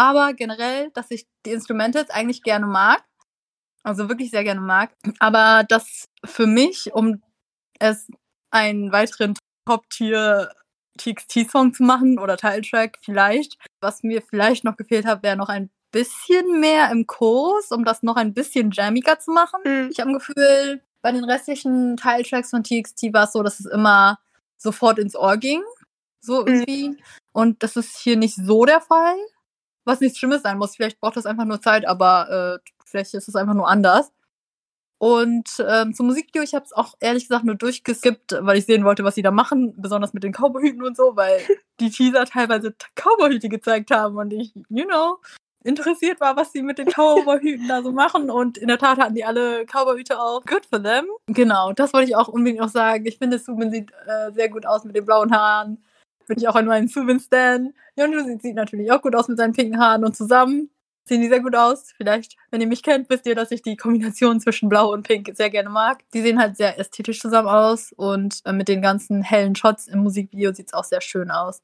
Aber 0.00 0.32
generell, 0.32 0.90
dass 0.94 1.10
ich 1.10 1.26
die 1.44 1.50
Instrumentals 1.50 2.08
eigentlich 2.08 2.42
gerne 2.42 2.64
mag, 2.64 3.04
also 3.82 4.08
wirklich 4.08 4.30
sehr 4.30 4.44
gerne 4.44 4.62
mag, 4.62 4.94
aber 5.18 5.62
das 5.68 6.06
für 6.24 6.46
mich, 6.46 6.94
um 6.94 7.22
es 7.78 8.08
einen 8.50 8.92
weiteren 8.92 9.34
Top-Tier 9.66 10.54
TXT-Song 10.96 11.74
zu 11.74 11.82
machen 11.82 12.18
oder 12.18 12.38
Titeltrack 12.38 12.96
vielleicht. 13.02 13.58
Was 13.82 14.02
mir 14.02 14.22
vielleicht 14.22 14.64
noch 14.64 14.78
gefehlt 14.78 15.04
hat, 15.04 15.22
wäre 15.22 15.36
noch 15.36 15.50
ein 15.50 15.68
bisschen 15.92 16.60
mehr 16.60 16.90
im 16.90 17.06
Chorus, 17.06 17.70
um 17.70 17.84
das 17.84 18.02
noch 18.02 18.16
ein 18.16 18.32
bisschen 18.32 18.70
jammiger 18.70 19.18
zu 19.18 19.32
machen. 19.32 19.60
Mhm. 19.66 19.90
Ich 19.92 20.00
habe 20.00 20.12
ein 20.12 20.18
Gefühl, 20.18 20.82
bei 21.02 21.12
den 21.12 21.24
restlichen 21.24 21.98
Teiltracks 21.98 22.48
von 22.48 22.64
TXT 22.64 23.12
war 23.12 23.24
es 23.24 23.32
so, 23.32 23.42
dass 23.42 23.60
es 23.60 23.66
immer 23.66 24.18
sofort 24.56 24.98
ins 24.98 25.14
Ohr 25.14 25.36
ging. 25.36 25.62
So 26.22 26.46
irgendwie. 26.46 26.96
Und 27.32 27.62
das 27.62 27.76
ist 27.76 27.98
hier 27.98 28.16
nicht 28.16 28.36
so 28.36 28.64
der 28.64 28.80
Fall. 28.80 29.18
Was 29.90 30.00
nichts 30.00 30.18
Schlimmes 30.18 30.42
sein 30.42 30.56
muss. 30.56 30.76
Vielleicht 30.76 31.00
braucht 31.00 31.16
das 31.16 31.26
einfach 31.26 31.44
nur 31.44 31.60
Zeit, 31.60 31.84
aber 31.84 32.60
äh, 32.62 32.70
vielleicht 32.84 33.12
ist 33.14 33.26
es 33.26 33.34
einfach 33.34 33.54
nur 33.54 33.68
anders. 33.68 34.12
Und 34.98 35.64
ähm, 35.66 35.94
zum 35.94 36.06
Musikvideo, 36.06 36.42
ich 36.42 36.54
habe 36.54 36.64
es 36.64 36.72
auch 36.72 36.94
ehrlich 37.00 37.24
gesagt 37.24 37.44
nur 37.44 37.56
durchgeskippt, 37.56 38.36
weil 38.40 38.58
ich 38.58 38.66
sehen 38.66 38.84
wollte, 38.84 39.02
was 39.02 39.16
sie 39.16 39.22
da 39.22 39.32
machen, 39.32 39.74
besonders 39.76 40.12
mit 40.12 40.22
den 40.22 40.32
Cowboyhüten 40.32 40.84
und 40.84 40.96
so, 40.96 41.16
weil 41.16 41.40
die 41.80 41.90
Teaser 41.90 42.24
teilweise 42.24 42.72
Cowboyhüte 42.94 43.48
gezeigt 43.48 43.90
haben 43.90 44.16
und 44.16 44.32
ich, 44.32 44.54
you 44.68 44.84
know. 44.84 45.18
interessiert 45.64 46.20
war, 46.20 46.36
was 46.36 46.52
sie 46.52 46.62
mit 46.62 46.78
den 46.78 46.86
Cowboy-Hüten 46.88 47.68
da 47.68 47.82
so 47.82 47.92
machen. 47.92 48.30
Und 48.30 48.58
in 48.58 48.68
der 48.68 48.78
Tat 48.78 48.98
hatten 48.98 49.14
die 49.14 49.24
alle 49.24 49.66
Cowboy-Hüte 49.66 50.20
auf. 50.20 50.44
Good 50.44 50.66
for 50.66 50.82
them. 50.82 51.06
Genau, 51.26 51.72
das 51.72 51.92
wollte 51.92 52.08
ich 52.08 52.16
auch 52.16 52.28
unbedingt 52.28 52.60
noch 52.60 52.68
sagen. 52.68 53.04
Ich 53.06 53.18
finde, 53.18 53.38
Subin 53.38 53.70
sieht 53.70 53.90
äh, 54.06 54.32
sehr 54.32 54.48
gut 54.48 54.66
aus 54.66 54.84
mit 54.84 54.96
den 54.96 55.04
blauen 55.04 55.32
Haaren. 55.32 55.82
Bin 56.30 56.38
ich 56.38 56.46
auch 56.46 56.54
an 56.54 56.66
meinem 56.66 56.86
Subin-Stan. 56.86 57.74
Yonju 57.96 58.24
sieht, 58.24 58.42
sieht 58.42 58.54
natürlich 58.54 58.92
auch 58.92 59.02
gut 59.02 59.16
aus 59.16 59.26
mit 59.26 59.36
seinen 59.36 59.52
pinken 59.52 59.80
Haaren 59.80 60.04
und 60.04 60.16
zusammen 60.16 60.70
sehen 61.04 61.22
die 61.22 61.28
sehr 61.28 61.40
gut 61.40 61.56
aus. 61.56 61.92
Vielleicht, 61.96 62.36
wenn 62.52 62.60
ihr 62.60 62.68
mich 62.68 62.84
kennt, 62.84 63.10
wisst 63.10 63.26
ihr, 63.26 63.34
dass 63.34 63.50
ich 63.50 63.62
die 63.62 63.76
Kombination 63.76 64.40
zwischen 64.40 64.68
Blau 64.68 64.92
und 64.92 65.02
Pink 65.02 65.28
sehr 65.34 65.50
gerne 65.50 65.70
mag. 65.70 66.04
Die 66.14 66.22
sehen 66.22 66.38
halt 66.38 66.56
sehr 66.56 66.78
ästhetisch 66.78 67.18
zusammen 67.18 67.48
aus 67.48 67.92
und 67.96 68.42
äh, 68.44 68.52
mit 68.52 68.68
den 68.68 68.80
ganzen 68.80 69.22
hellen 69.22 69.56
Shots 69.56 69.88
im 69.88 70.04
Musikvideo 70.04 70.54
sieht 70.54 70.68
es 70.68 70.72
auch 70.72 70.84
sehr 70.84 71.00
schön 71.00 71.32
aus. 71.32 71.62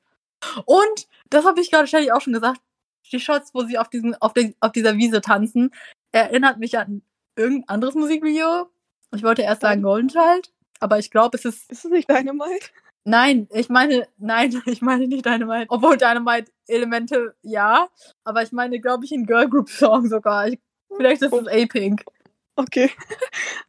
Und, 0.64 1.06
das 1.30 1.44
habe 1.44 1.61
ich 1.61 1.70
gerade 1.70 1.87
ständig 1.87 2.12
auch 2.12 2.20
schon 2.20 2.32
gesagt, 2.32 2.61
die 3.12 3.20
Shots, 3.20 3.54
wo 3.54 3.62
sie 3.62 3.78
auf, 3.78 3.88
diesem, 3.88 4.14
auf, 4.14 4.32
der, 4.32 4.52
auf 4.58 4.73
dieser 4.73 4.96
Wiese 4.96 5.20
tanzen, 5.20 5.70
erinnert 6.11 6.58
mich 6.58 6.76
an 6.76 7.02
irgendein 7.37 7.68
anderes 7.68 7.94
Musikvideo. 7.94 8.68
Ich 9.14 9.23
wollte 9.23 9.42
erst 9.42 9.61
sagen 9.61 9.82
Golden 9.82 10.08
Child, 10.08 10.52
aber 10.80 10.99
ich 10.99 11.12
glaube, 11.12 11.38
es 11.38 11.44
ist. 11.44 11.70
Ist 11.70 11.85
es 11.85 11.90
nicht 11.92 12.11
Dynamite? 12.11 12.70
Nein, 13.08 13.46
ich 13.52 13.68
meine, 13.68 14.08
nein, 14.18 14.50
ich 14.66 14.82
meine 14.82 15.06
nicht 15.06 15.25
Dynamite. 15.25 15.66
Obwohl 15.68 15.96
Dynamite 15.96 16.50
Elemente 16.66 17.34
ja, 17.42 17.88
aber 18.25 18.42
ich 18.42 18.50
meine, 18.50 18.80
glaube 18.80 19.04
ich, 19.04 19.12
ein 19.12 19.26
Girl 19.26 19.48
Group 19.48 19.70
Song 19.70 20.08
sogar. 20.08 20.48
Ich, 20.48 20.58
vielleicht 20.96 21.22
ist 21.22 21.32
es 21.32 21.46
A-Pink. 21.46 22.04
Okay. 22.56 22.90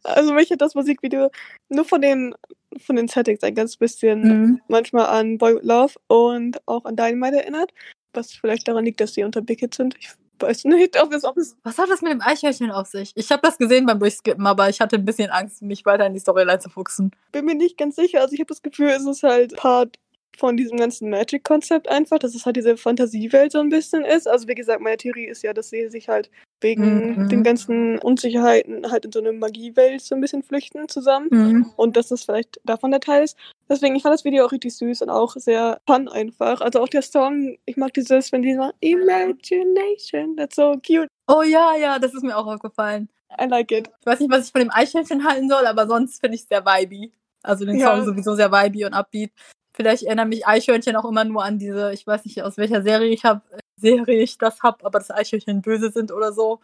Also 0.03 0.33
mich 0.33 0.49
hat 0.49 0.61
das 0.61 0.73
Musikvideo 0.73 1.29
nur 1.67 1.83
von 1.83 2.01
den 2.01 2.33
von 2.79 2.95
den 2.95 3.09
Settings 3.09 3.43
ein 3.43 3.55
ganz 3.55 3.75
bisschen 3.75 4.21
Mhm. 4.21 4.61
manchmal 4.69 5.07
an 5.07 5.37
Boy 5.37 5.55
with 5.55 5.63
Love 5.63 5.93
und 6.07 6.65
auch 6.65 6.85
an 6.85 6.95
Dynamite 6.95 7.37
erinnert. 7.41 7.73
Was 8.13 8.31
vielleicht 8.31 8.67
daran 8.67 8.85
liegt, 8.85 9.01
dass 9.01 9.13
sie 9.13 9.23
unter 9.25 9.41
Big 9.41 9.59
Hit 9.59 9.75
sind. 9.75 9.95
Ich 9.99 10.09
weiß 10.41 10.65
nicht, 10.65 11.01
ob 11.01 11.13
es, 11.13 11.23
ob 11.23 11.37
es 11.37 11.55
Was 11.63 11.77
hat 11.77 11.89
das 11.89 12.01
mit 12.01 12.11
dem 12.11 12.21
Eichhörnchen 12.21 12.71
auf 12.71 12.87
sich? 12.87 13.11
Ich 13.15 13.31
habe 13.31 13.41
das 13.41 13.57
gesehen 13.57 13.85
beim 13.85 13.99
Durchskippen, 13.99 14.45
aber 14.45 14.69
ich 14.69 14.81
hatte 14.81 14.95
ein 14.97 15.05
bisschen 15.05 15.29
Angst, 15.29 15.61
mich 15.61 15.85
weiter 15.85 16.05
in 16.05 16.13
die 16.13 16.19
Storyline 16.19 16.59
zu 16.59 16.69
fuchsen. 16.69 17.11
bin 17.31 17.45
mir 17.45 17.55
nicht 17.55 17.77
ganz 17.77 17.95
sicher. 17.95 18.21
Also 18.21 18.33
ich 18.33 18.39
habe 18.39 18.49
das 18.49 18.61
Gefühl, 18.61 18.89
es 18.89 19.05
ist 19.05 19.23
halt 19.23 19.55
Part 19.55 19.97
von 20.37 20.55
diesem 20.55 20.77
ganzen 20.77 21.09
Magic-Konzept 21.09 21.89
einfach, 21.89 22.19
dass 22.19 22.35
es 22.35 22.45
halt 22.45 22.55
diese 22.55 22.77
Fantasiewelt 22.77 23.51
so 23.51 23.59
ein 23.59 23.69
bisschen 23.69 24.05
ist. 24.05 24.27
Also 24.27 24.47
wie 24.47 24.55
gesagt, 24.55 24.81
meine 24.81 24.97
Theorie 24.97 25.25
ist 25.25 25.43
ja, 25.43 25.51
dass 25.53 25.69
sie 25.69 25.89
sich 25.89 26.07
halt 26.07 26.29
wegen 26.61 27.23
Mhm. 27.23 27.29
den 27.29 27.43
ganzen 27.43 27.99
Unsicherheiten 27.99 28.89
halt 28.91 29.05
in 29.05 29.11
so 29.11 29.19
eine 29.19 29.31
Magiewelt 29.31 30.01
so 30.01 30.15
ein 30.15 30.21
bisschen 30.21 30.43
flüchten 30.43 30.87
zusammen. 30.87 31.27
Mhm. 31.31 31.73
Und 31.75 31.97
dass 31.97 32.09
das 32.09 32.23
vielleicht 32.23 32.59
davon 32.63 32.91
der 32.91 32.99
Teil 32.99 33.23
ist. 33.23 33.37
Deswegen, 33.69 33.95
ich 33.95 34.03
fand 34.03 34.13
das 34.13 34.23
Video 34.25 34.45
auch 34.45 34.51
richtig 34.51 34.75
süß 34.77 35.01
und 35.01 35.09
auch 35.09 35.35
sehr 35.35 35.81
fun 35.87 36.07
einfach. 36.07 36.61
Also 36.61 36.79
auch 36.81 36.87
der 36.87 37.01
Song, 37.01 37.57
ich 37.65 37.75
mag 37.77 37.93
dieses, 37.93 38.31
wenn 38.31 38.41
die 38.43 38.53
sagen, 38.55 38.71
Imagination, 38.79 40.35
that's 40.37 40.55
so 40.55 40.73
cute. 40.85 41.07
Oh 41.27 41.41
ja, 41.41 41.75
ja, 41.75 41.99
das 41.99 42.13
ist 42.13 42.23
mir 42.23 42.37
auch 42.37 42.47
aufgefallen. 42.47 43.09
I 43.39 43.45
like 43.45 43.71
it. 43.71 43.89
Ich 43.99 44.05
weiß 44.05 44.19
nicht, 44.21 44.31
was 44.31 44.45
ich 44.45 44.51
von 44.51 44.61
dem 44.61 44.71
Eichhörnchen 44.71 45.27
halten 45.27 45.49
soll, 45.49 45.65
aber 45.65 45.85
sonst 45.87 46.21
finde 46.21 46.35
ich 46.35 46.43
es 46.43 46.47
sehr 46.47 46.65
vibey. 46.65 47.11
Also 47.47 47.65
den 47.65 47.77
Ja. 47.77 47.95
Song 47.95 48.05
sowieso 48.05 48.35
sehr 48.35 48.51
vibey 48.51 48.85
und 48.85 48.93
upbeat. 48.93 49.31
Vielleicht 49.75 50.03
erinnert 50.03 50.27
mich 50.29 50.47
Eichhörnchen 50.47 50.95
auch 50.95 51.05
immer 51.05 51.23
nur 51.23 51.43
an 51.43 51.59
diese, 51.59 51.93
ich 51.93 52.05
weiß 52.05 52.25
nicht, 52.25 52.41
aus 52.41 52.57
welcher 52.57 52.81
Serie 52.81 53.09
ich 53.09 53.23
hab, 53.25 53.43
Serie 53.79 54.21
ich 54.23 54.37
das 54.37 54.61
hab, 54.61 54.83
aber 54.83 54.97
das 54.99 55.11
Eichhörnchen 55.11 55.61
böse 55.61 55.91
sind 55.91 56.11
oder 56.11 56.33
so. 56.33 56.59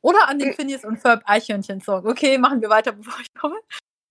Oder 0.00 0.28
an 0.28 0.38
den 0.38 0.48
Mhm. 0.48 0.54
Phineas 0.54 0.84
und 0.84 0.98
Ferb 0.98 1.22
Eichhörnchen-Song. 1.24 2.06
Okay, 2.06 2.36
machen 2.38 2.60
wir 2.60 2.68
weiter, 2.68 2.92
bevor 2.92 3.20
ich 3.20 3.28
komme. 3.40 3.56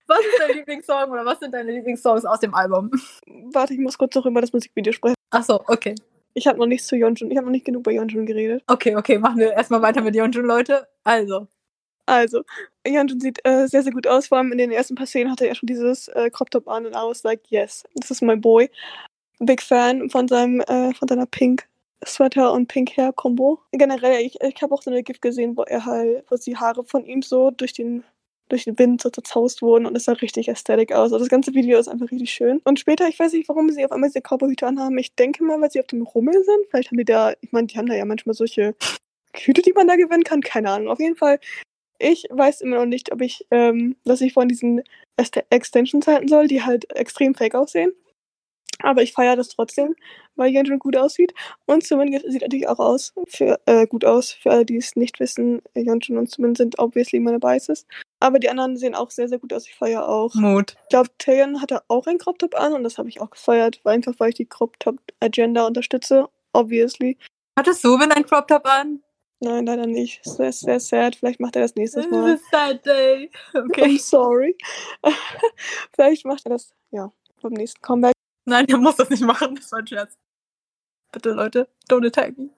Was 0.06 0.20
ist 0.20 0.38
dein 0.40 0.56
Lieblingssong 0.56 1.10
oder 1.10 1.24
was 1.26 1.38
sind 1.38 1.52
deine 1.52 1.70
Lieblingssongs 1.72 2.24
aus 2.24 2.40
dem 2.40 2.54
Album? 2.54 2.90
Warte, 3.52 3.74
ich 3.74 3.78
muss 3.80 3.98
kurz 3.98 4.14
noch 4.14 4.24
über 4.24 4.40
das 4.40 4.52
Musikvideo 4.54 4.92
sprechen. 4.94 5.14
Achso, 5.30 5.62
okay. 5.66 5.94
Ich 6.32 6.46
habe 6.46 6.58
noch 6.58 6.66
nichts 6.66 6.86
zu 6.86 6.96
Yeonjun. 6.96 7.30
Ich 7.30 7.36
habe 7.36 7.46
noch 7.46 7.52
nicht 7.52 7.66
genug 7.66 7.82
bei 7.82 7.92
Yeonjun 7.92 8.24
geredet. 8.24 8.62
Okay, 8.66 8.96
okay, 8.96 9.18
machen 9.18 9.36
wir 9.38 9.52
erstmal 9.52 9.82
weiter 9.82 10.00
mit 10.00 10.14
Yeonjun, 10.14 10.46
Leute. 10.46 10.88
Also, 11.04 11.46
Also, 12.08 12.42
Yeonjun 12.86 13.20
sieht 13.20 13.40
äh, 13.44 13.66
sehr, 13.68 13.82
sehr 13.82 13.92
gut 13.92 14.06
aus. 14.06 14.28
Vor 14.28 14.38
allem 14.38 14.50
in 14.52 14.58
den 14.58 14.72
ersten 14.72 14.94
paar 14.94 15.06
Szenen 15.06 15.30
hatte 15.30 15.46
er 15.46 15.54
schon 15.54 15.66
dieses 15.66 16.08
äh, 16.08 16.30
Crop 16.30 16.50
Top 16.50 16.66
an 16.66 16.86
und 16.86 16.92
I 16.92 16.96
was 16.96 17.22
like, 17.22 17.42
yes, 17.50 17.84
this 18.00 18.10
is 18.10 18.22
my 18.22 18.34
boy. 18.34 18.70
Big 19.40 19.62
Fan 19.62 20.08
von 20.08 20.26
seinem, 20.26 20.60
äh, 20.60 20.94
von 20.94 21.06
seiner 21.06 21.26
Pink 21.26 21.68
Sweater 22.04 22.52
und 22.52 22.66
Pink 22.68 22.96
Hair 22.96 23.12
Combo. 23.12 23.60
Generell, 23.72 24.24
ich, 24.24 24.40
ich 24.40 24.62
habe 24.62 24.74
auch 24.74 24.82
so 24.82 24.90
eine 24.90 25.02
GIF 25.02 25.20
gesehen, 25.20 25.56
wo 25.56 25.62
er 25.64 25.84
halt, 25.84 26.24
wo 26.30 26.36
die 26.36 26.56
Haare 26.56 26.84
von 26.84 27.04
ihm 27.04 27.22
so 27.22 27.50
durch 27.50 27.72
den 27.72 28.04
durch 28.48 28.64
den 28.64 28.78
Wind 28.78 29.02
so 29.02 29.10
zerzaust 29.10 29.60
wurden 29.60 29.84
und 29.84 29.94
es 29.94 30.04
sah 30.04 30.12
richtig 30.12 30.48
ästhetisch 30.48 30.96
aus. 30.96 31.12
Also 31.12 31.18
das 31.18 31.28
ganze 31.28 31.52
Video 31.52 31.78
ist 31.78 31.86
einfach 31.86 32.10
richtig 32.10 32.30
schön. 32.30 32.62
Und 32.64 32.80
später, 32.80 33.06
ich 33.06 33.18
weiß 33.18 33.34
nicht, 33.34 33.46
warum 33.50 33.68
sie 33.70 33.84
auf 33.84 33.92
einmal 33.92 34.08
diese 34.08 34.22
Cowboyhüte 34.22 34.66
anhaben. 34.66 34.96
Ich 34.96 35.14
denke 35.14 35.44
mal, 35.44 35.60
weil 35.60 35.70
sie 35.70 35.80
auf 35.80 35.86
dem 35.86 36.00
Rummel 36.02 36.42
sind. 36.42 36.66
Vielleicht 36.70 36.90
haben 36.90 36.96
die 36.96 37.04
da, 37.04 37.34
ich 37.42 37.52
meine, 37.52 37.66
die 37.66 37.76
haben 37.76 37.86
da 37.88 37.94
ja 37.94 38.06
manchmal 38.06 38.34
solche 38.34 38.74
Hüte, 39.36 39.60
die 39.60 39.74
man 39.74 39.86
da 39.86 39.96
gewinnen 39.96 40.24
kann. 40.24 40.40
Keine 40.40 40.70
Ahnung. 40.70 40.88
Auf 40.88 40.98
jeden 40.98 41.16
Fall, 41.16 41.38
ich 41.98 42.26
weiß 42.30 42.60
immer 42.60 42.76
noch 42.76 42.86
nicht, 42.86 43.12
ob 43.12 43.20
ich, 43.20 43.46
ähm, 43.50 43.96
was 44.04 44.20
ich 44.20 44.32
von 44.32 44.48
diesen 44.48 44.82
Est- 45.16 45.44
Extensions 45.50 46.06
halten 46.06 46.28
soll, 46.28 46.46
die 46.48 46.62
halt 46.62 46.90
extrem 46.94 47.34
fake 47.34 47.54
aussehen. 47.54 47.92
Aber 48.80 49.02
ich 49.02 49.12
feiere 49.12 49.34
das 49.34 49.48
trotzdem, 49.48 49.96
weil 50.36 50.52
Yeonjun 50.52 50.78
gut 50.78 50.96
aussieht. 50.96 51.34
Und 51.66 51.84
Sumin 51.84 52.16
sieht 52.28 52.42
natürlich 52.42 52.68
auch 52.68 52.78
aus, 52.78 53.12
für, 53.26 53.58
äh, 53.66 53.88
gut 53.88 54.04
aus. 54.04 54.30
Für 54.30 54.52
alle, 54.52 54.64
die 54.64 54.76
es 54.76 54.94
nicht 54.94 55.18
wissen, 55.18 55.60
Yeonjun 55.74 56.16
und 56.16 56.30
Sumin 56.30 56.54
sind 56.54 56.78
obviously 56.78 57.18
meine 57.18 57.40
Biases. 57.40 57.86
Aber 58.20 58.38
die 58.38 58.48
anderen 58.48 58.76
sehen 58.76 58.94
auch 58.94 59.10
sehr, 59.10 59.28
sehr 59.28 59.40
gut 59.40 59.52
aus. 59.52 59.66
Ich 59.66 59.74
feiere 59.74 60.08
auch. 60.08 60.32
Mut. 60.34 60.76
Ich 60.84 60.88
glaube, 60.90 61.10
Taeyeon 61.18 61.60
hatte 61.60 61.82
auch 61.88 62.06
ein 62.06 62.18
Crop 62.18 62.38
Top 62.38 62.54
an 62.54 62.72
und 62.72 62.84
das 62.84 62.98
habe 62.98 63.08
ich 63.08 63.20
auch 63.20 63.30
gefeiert, 63.30 63.80
weil 63.82 63.94
einfach 63.94 64.14
weil 64.18 64.28
ich 64.28 64.36
die 64.36 64.46
Crop 64.46 64.78
Top 64.78 64.98
Agenda 65.18 65.66
unterstütze, 65.66 66.28
obviously. 66.52 67.18
Hattest 67.58 67.82
Subin 67.82 68.12
ein 68.12 68.24
Crop 68.24 68.46
Top 68.46 68.64
an? 68.64 69.02
Nein, 69.40 69.66
leider 69.66 69.86
nicht. 69.86 70.24
Sehr, 70.24 70.52
sehr 70.52 70.80
sad. 70.80 71.16
Vielleicht 71.16 71.38
macht 71.38 71.54
er 71.54 71.62
das 71.62 71.74
nächstes 71.76 72.04
This 72.04 72.10
Mal. 72.10 72.34
is 72.34 72.40
a 72.40 72.44
sad 72.50 72.84
day. 72.84 73.30
Okay. 73.54 73.82
I'm 73.82 73.98
sorry. 73.98 74.56
Vielleicht 75.94 76.24
macht 76.24 76.44
er 76.46 76.50
das, 76.50 76.74
ja, 76.90 77.12
beim 77.40 77.52
nächsten 77.52 77.80
Comeback. 77.80 78.14
Nein, 78.46 78.66
er 78.68 78.78
muss 78.78 78.96
das 78.96 79.10
nicht 79.10 79.22
machen. 79.22 79.54
Das 79.54 79.70
war 79.70 79.78
ein 79.78 79.86
Scherz. 79.86 80.14
Bitte, 81.12 81.30
Leute, 81.30 81.68
don't 81.88 82.06
attack 82.06 82.36
me. 82.36 82.50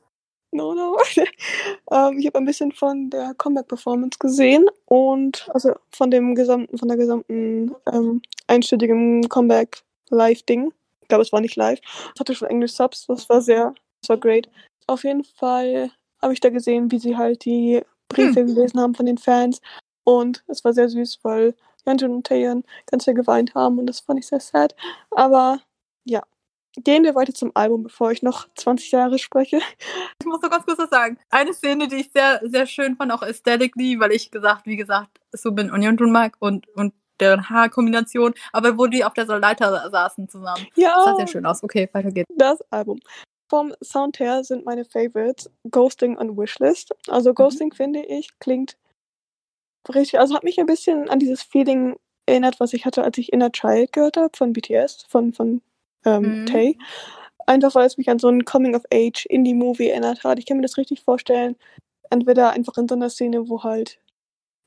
No, 0.52 0.74
no. 0.74 0.96
ähm, 1.92 2.18
ich 2.18 2.26
habe 2.26 2.38
ein 2.38 2.44
bisschen 2.44 2.72
von 2.72 3.10
der 3.10 3.34
Comeback-Performance 3.34 4.18
gesehen 4.18 4.66
und 4.86 5.48
also 5.52 5.74
von 5.92 6.10
dem 6.10 6.34
gesamten, 6.34 6.76
von 6.76 6.88
der 6.88 6.96
gesamten 6.96 7.74
ähm, 7.92 8.22
einstündigen 8.48 9.28
Comeback-Live-Ding. 9.28 10.72
Ich 11.02 11.08
glaube, 11.08 11.22
es 11.22 11.32
war 11.32 11.40
nicht 11.40 11.56
live. 11.56 11.80
Es 12.14 12.20
hatte 12.20 12.34
schon 12.34 12.48
English 12.48 12.72
Subs, 12.72 13.06
das 13.06 13.28
war 13.28 13.42
sehr, 13.42 13.74
das 14.00 14.08
war 14.08 14.16
great. 14.16 14.48
Auf 14.86 15.04
jeden 15.04 15.22
Fall 15.22 15.90
habe 16.22 16.32
ich 16.32 16.40
da 16.40 16.50
gesehen, 16.50 16.90
wie 16.90 16.98
sie 16.98 17.16
halt 17.16 17.44
die 17.44 17.82
Briefe 18.08 18.44
gelesen 18.44 18.80
haben 18.80 18.94
von 18.94 19.06
den 19.06 19.18
Fans 19.18 19.60
und 20.04 20.44
es 20.48 20.64
war 20.64 20.72
sehr 20.72 20.88
süß, 20.88 21.20
weil 21.22 21.54
Yeonjun 21.86 22.10
und 22.10 22.26
Taeyeon 22.26 22.64
ganz 22.90 23.04
viel 23.04 23.14
geweint 23.14 23.54
haben 23.54 23.78
und 23.78 23.86
das 23.86 24.00
fand 24.00 24.18
ich 24.18 24.26
sehr 24.26 24.40
sad. 24.40 24.74
Aber 25.10 25.60
ja, 26.04 26.22
gehen 26.76 27.04
wir 27.04 27.14
weiter 27.14 27.32
zum 27.34 27.52
Album, 27.54 27.84
bevor 27.84 28.10
ich 28.12 28.22
noch 28.22 28.48
20 28.54 28.90
Jahre 28.92 29.18
spreche. 29.18 29.60
Ich 30.20 30.26
muss 30.26 30.42
noch 30.42 30.50
ganz 30.50 30.66
kurz 30.66 30.78
was 30.78 30.90
sagen. 30.90 31.18
Eine 31.30 31.54
Szene, 31.54 31.88
die 31.88 31.96
ich 31.96 32.12
sehr, 32.12 32.40
sehr 32.42 32.66
schön 32.66 32.96
fand, 32.96 33.12
auch 33.12 33.22
aesthetically, 33.22 33.98
weil 33.98 34.12
ich 34.12 34.30
gesagt, 34.30 34.66
wie 34.66 34.76
gesagt, 34.76 35.18
Subin 35.32 35.70
und 35.70 35.82
Yeonjun 35.82 36.12
mag 36.12 36.36
und, 36.40 36.68
und 36.76 36.92
deren 37.20 37.48
Haarkombination, 37.48 38.34
aber 38.52 38.76
wo 38.78 38.86
die 38.86 39.04
auf 39.04 39.14
der 39.14 39.26
Leiter 39.26 39.90
saßen 39.90 40.28
zusammen. 40.28 40.66
Ja, 40.74 40.94
Das 40.96 41.04
sah 41.04 41.16
sehr 41.16 41.26
schön 41.26 41.46
aus. 41.46 41.62
Okay, 41.62 41.88
weiter 41.92 42.10
geht's. 42.10 42.28
das 42.36 42.60
Album. 42.70 42.98
Vom 43.50 43.74
Sound 43.82 44.20
her 44.20 44.44
sind 44.44 44.64
meine 44.64 44.84
Favorites 44.84 45.50
Ghosting 45.70 46.16
und 46.16 46.38
Wishlist. 46.38 46.94
Also 47.08 47.34
Ghosting 47.34 47.74
finde 47.74 48.00
ich 48.06 48.30
klingt 48.38 48.78
richtig, 49.92 50.20
also 50.20 50.34
hat 50.34 50.44
mich 50.44 50.60
ein 50.60 50.66
bisschen 50.66 51.10
an 51.10 51.18
dieses 51.18 51.42
Feeling 51.42 51.96
erinnert, 52.26 52.60
was 52.60 52.72
ich 52.72 52.86
hatte, 52.86 53.02
als 53.02 53.18
ich 53.18 53.32
Inner 53.32 53.50
Child 53.50 53.92
gehört 53.92 54.16
habe 54.16 54.36
von 54.36 54.52
BTS, 54.52 55.06
von, 55.08 55.32
von 55.32 55.62
ähm, 56.04 56.42
Mhm. 56.42 56.46
Tay. 56.46 56.78
Einfach 57.46 57.74
weil 57.74 57.86
es 57.86 57.98
mich 57.98 58.08
an 58.08 58.20
so 58.20 58.28
einen 58.28 58.44
Coming-of-Age 58.44 59.26
Indie-Movie 59.26 59.88
erinnert 59.88 60.22
hat. 60.22 60.38
Ich 60.38 60.46
kann 60.46 60.56
mir 60.56 60.62
das 60.62 60.76
richtig 60.76 61.02
vorstellen, 61.02 61.56
entweder 62.10 62.50
einfach 62.50 62.76
in 62.78 62.86
so 62.86 62.94
einer 62.94 63.10
Szene, 63.10 63.48
wo 63.48 63.64
halt 63.64 63.98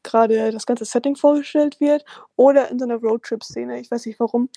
gerade 0.04 0.52
das 0.52 0.66
ganze 0.66 0.86
Setting 0.86 1.16
vorgestellt 1.16 1.80
wird, 1.80 2.06
oder 2.36 2.70
in 2.70 2.80
so 2.80 2.86
einer 2.86 2.98
Roadtrip-Szene. 2.98 3.80
Ich 3.80 3.90
weiß 3.92 4.06
nicht 4.06 4.20
warum. 4.20 4.50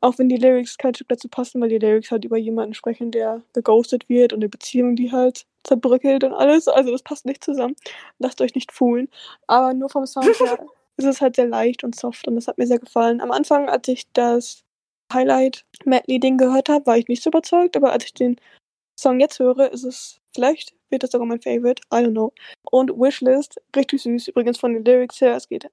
Auch 0.00 0.18
wenn 0.18 0.28
die 0.28 0.36
Lyrics 0.36 0.78
kein 0.78 0.94
Stück 0.94 1.08
dazu 1.08 1.28
passen, 1.28 1.60
weil 1.60 1.68
die 1.68 1.78
Lyrics 1.78 2.10
halt 2.10 2.24
über 2.24 2.36
jemanden 2.36 2.74
sprechen, 2.74 3.10
der 3.10 3.42
geghostet 3.52 4.08
wird 4.08 4.32
und 4.32 4.40
eine 4.40 4.48
Beziehung, 4.48 4.96
die 4.96 5.12
halt 5.12 5.46
zerbröckelt 5.64 6.24
und 6.24 6.32
alles. 6.32 6.68
Also 6.68 6.90
das 6.90 7.02
passt 7.02 7.26
nicht 7.26 7.44
zusammen. 7.44 7.76
Lasst 8.18 8.40
euch 8.40 8.54
nicht 8.54 8.72
foolen. 8.72 9.08
Aber 9.46 9.74
nur 9.74 9.88
vom 9.88 10.06
Sound 10.06 10.26
her 10.40 10.66
ist 10.96 11.06
es 11.06 11.20
halt 11.20 11.36
sehr 11.36 11.46
leicht 11.46 11.84
und 11.84 11.94
soft 11.94 12.28
und 12.28 12.36
das 12.36 12.48
hat 12.48 12.58
mir 12.58 12.66
sehr 12.66 12.78
gefallen. 12.78 13.20
Am 13.20 13.30
Anfang, 13.30 13.68
als 13.68 13.88
ich 13.88 14.10
das 14.12 14.64
Highlight 15.12 15.64
Medley-Ding 15.84 16.38
gehört 16.38 16.68
habe, 16.68 16.86
war 16.86 16.96
ich 16.96 17.08
nicht 17.08 17.22
so 17.22 17.30
überzeugt, 17.30 17.76
aber 17.76 17.92
als 17.92 18.04
ich 18.04 18.14
den 18.14 18.36
Song 18.98 19.20
jetzt 19.20 19.38
höre, 19.38 19.72
ist 19.72 19.84
es 19.84 20.21
vielleicht 20.34 20.74
wird 20.90 21.02
das 21.02 21.10
sogar 21.10 21.26
mein 21.26 21.40
Favorite, 21.40 21.82
I 21.92 21.96
don't 21.96 22.12
know. 22.12 22.32
Und 22.70 22.90
Wishlist, 22.90 23.60
richtig 23.74 24.02
süß. 24.02 24.28
Übrigens 24.28 24.58
von 24.58 24.74
den 24.74 24.84
Lyrics 24.84 25.20
her, 25.20 25.36
es 25.36 25.48
geht 25.48 25.68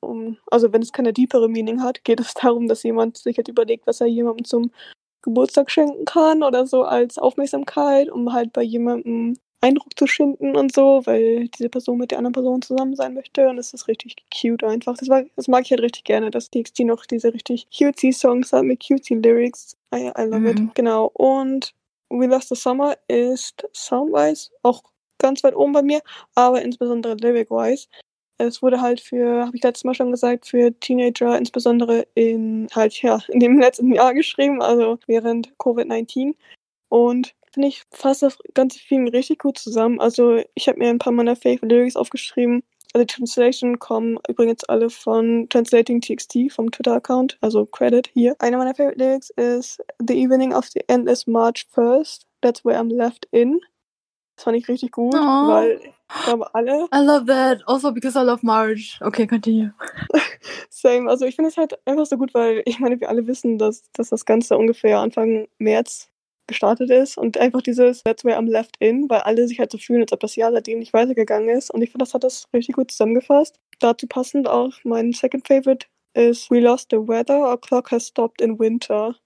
um, 0.00 0.36
also 0.50 0.72
wenn 0.72 0.82
es 0.82 0.92
keine 0.92 1.12
deepere 1.12 1.48
Meaning 1.48 1.82
hat, 1.82 2.04
geht 2.04 2.20
es 2.20 2.34
darum, 2.40 2.68
dass 2.68 2.82
jemand 2.82 3.16
sich 3.16 3.36
halt 3.36 3.48
überlegt, 3.48 3.86
was 3.86 4.00
er 4.00 4.06
jemandem 4.06 4.44
zum 4.44 4.70
Geburtstag 5.22 5.70
schenken 5.70 6.04
kann 6.04 6.42
oder 6.42 6.66
so 6.66 6.82
als 6.82 7.18
Aufmerksamkeit, 7.18 8.10
um 8.10 8.32
halt 8.32 8.52
bei 8.52 8.62
jemandem 8.62 9.36
Eindruck 9.60 9.96
zu 9.96 10.08
schinden 10.08 10.56
und 10.56 10.74
so, 10.74 11.02
weil 11.04 11.46
diese 11.46 11.68
Person 11.68 11.98
mit 11.98 12.10
der 12.10 12.18
anderen 12.18 12.32
Person 12.32 12.62
zusammen 12.62 12.96
sein 12.96 13.14
möchte. 13.14 13.48
Und 13.48 13.58
es 13.58 13.72
ist 13.72 13.86
richtig 13.86 14.16
cute 14.34 14.64
einfach. 14.64 14.96
Das, 14.96 15.08
war, 15.08 15.22
das 15.36 15.46
mag 15.46 15.62
ich 15.64 15.70
halt 15.70 15.82
richtig 15.82 16.02
gerne, 16.02 16.32
dass 16.32 16.50
TXT 16.50 16.80
noch 16.80 17.06
diese 17.06 17.32
richtig 17.32 17.68
cutesy 17.70 18.12
Songs 18.12 18.52
hat 18.52 18.64
mit 18.64 18.84
cutesy 18.84 19.14
Lyrics. 19.14 19.76
I, 19.94 20.10
I 20.18 20.22
love 20.22 20.40
mhm. 20.40 20.46
it. 20.46 20.74
Genau. 20.74 21.12
Und 21.14 21.74
We 22.20 22.26
Lost 22.26 22.48
the 22.50 22.54
Summer 22.54 22.96
ist 23.08 23.66
soundwise 23.72 24.50
auch 24.62 24.82
ganz 25.18 25.42
weit 25.44 25.56
oben 25.56 25.72
bei 25.72 25.82
mir, 25.82 26.00
aber 26.34 26.62
insbesondere 26.62 27.14
lyric-wise. 27.14 27.88
Es 28.38 28.60
wurde 28.60 28.80
halt 28.80 29.00
für, 29.00 29.46
habe 29.46 29.56
ich 29.56 29.62
letztes 29.62 29.84
Mal 29.84 29.94
schon 29.94 30.10
gesagt, 30.10 30.46
für 30.46 30.78
Teenager 30.80 31.38
insbesondere 31.38 32.06
in 32.14 32.68
halt 32.74 33.00
ja 33.02 33.20
in 33.28 33.40
dem 33.40 33.58
letzten 33.58 33.92
Jahr 33.94 34.14
geschrieben, 34.14 34.60
also 34.62 34.98
während 35.06 35.54
Covid-19. 35.58 36.34
Und 36.88 37.34
finde 37.52 37.68
ich 37.68 37.82
fasst 37.90 38.22
das 38.22 38.38
ganze 38.54 38.78
Film 38.80 39.06
richtig 39.08 39.38
gut 39.40 39.58
zusammen. 39.58 40.00
Also 40.00 40.42
ich 40.54 40.68
habe 40.68 40.78
mir 40.78 40.90
ein 40.90 40.98
paar 40.98 41.12
meiner 41.12 41.36
Favorite 41.36 41.66
Lyrics 41.66 41.96
aufgeschrieben. 41.96 42.62
Also 42.92 43.06
die 43.06 43.14
Translation 43.14 43.78
kommen 43.78 44.18
übrigens 44.28 44.64
alle 44.64 44.90
von 44.90 45.48
Translating 45.48 46.00
TXT 46.00 46.52
vom 46.52 46.70
Twitter-Account, 46.70 47.38
also 47.40 47.64
Credit 47.64 48.08
hier. 48.12 48.36
Einer 48.38 48.58
meiner 48.58 48.74
Favorite 48.74 48.98
Lyrics 48.98 49.30
ist 49.30 49.82
The 49.98 50.14
evening 50.14 50.52
of 50.52 50.66
the 50.66 50.82
endless 50.88 51.26
March 51.26 51.66
first, 51.70 52.26
that's 52.42 52.64
where 52.64 52.78
I'm 52.78 52.94
left 52.94 53.26
in. 53.30 53.60
Das 54.36 54.44
fand 54.44 54.56
ich 54.56 54.68
richtig 54.68 54.92
gut, 54.92 55.14
oh. 55.14 55.48
weil 55.48 55.80
ich 55.82 56.24
glaube 56.24 56.54
alle. 56.54 56.88
I 56.94 56.98
love 56.98 57.26
that. 57.26 57.62
Also 57.66 57.92
because 57.92 58.18
I 58.18 58.22
love 58.22 58.44
March. 58.44 58.98
Okay, 59.00 59.26
continue. 59.26 59.72
Same. 60.68 61.08
Also 61.08 61.24
ich 61.24 61.36
finde 61.36 61.50
es 61.50 61.56
halt 61.56 61.78
einfach 61.86 62.06
so 62.06 62.16
gut, 62.16 62.34
weil 62.34 62.62
ich 62.66 62.78
meine, 62.78 63.00
wir 63.00 63.08
alle 63.08 63.26
wissen, 63.26 63.58
dass, 63.58 63.90
dass 63.92 64.10
das 64.10 64.24
Ganze 64.24 64.56
ungefähr 64.56 64.98
Anfang 64.98 65.48
März 65.58 66.11
gestartet 66.46 66.90
ist 66.90 67.16
und 67.16 67.38
einfach 67.38 67.62
dieses 67.62 68.02
That's 68.02 68.24
where 68.24 68.38
I'm 68.38 68.50
left 68.50 68.76
in, 68.78 69.08
weil 69.08 69.20
alle 69.20 69.46
sich 69.46 69.58
halt 69.58 69.70
so 69.70 69.78
fühlen, 69.78 70.02
als 70.02 70.12
ob 70.12 70.20
das 70.20 70.36
Jahr 70.36 70.52
seitdem 70.52 70.78
nicht 70.78 70.92
weitergegangen 70.92 71.48
ist. 71.48 71.70
Und 71.72 71.82
ich 71.82 71.90
finde, 71.90 72.04
das 72.04 72.14
hat 72.14 72.24
das 72.24 72.48
richtig 72.52 72.76
gut 72.76 72.90
zusammengefasst. 72.90 73.58
Dazu 73.80 74.06
passend 74.06 74.48
auch 74.48 74.72
mein 74.84 75.12
second 75.12 75.46
favorite 75.46 75.86
ist 76.14 76.50
We 76.50 76.60
lost 76.60 76.88
the 76.90 76.98
weather, 76.98 77.48
our 77.48 77.60
clock 77.60 77.90
has 77.90 78.08
stopped 78.08 78.40
in 78.40 78.58
winter. 78.58 79.16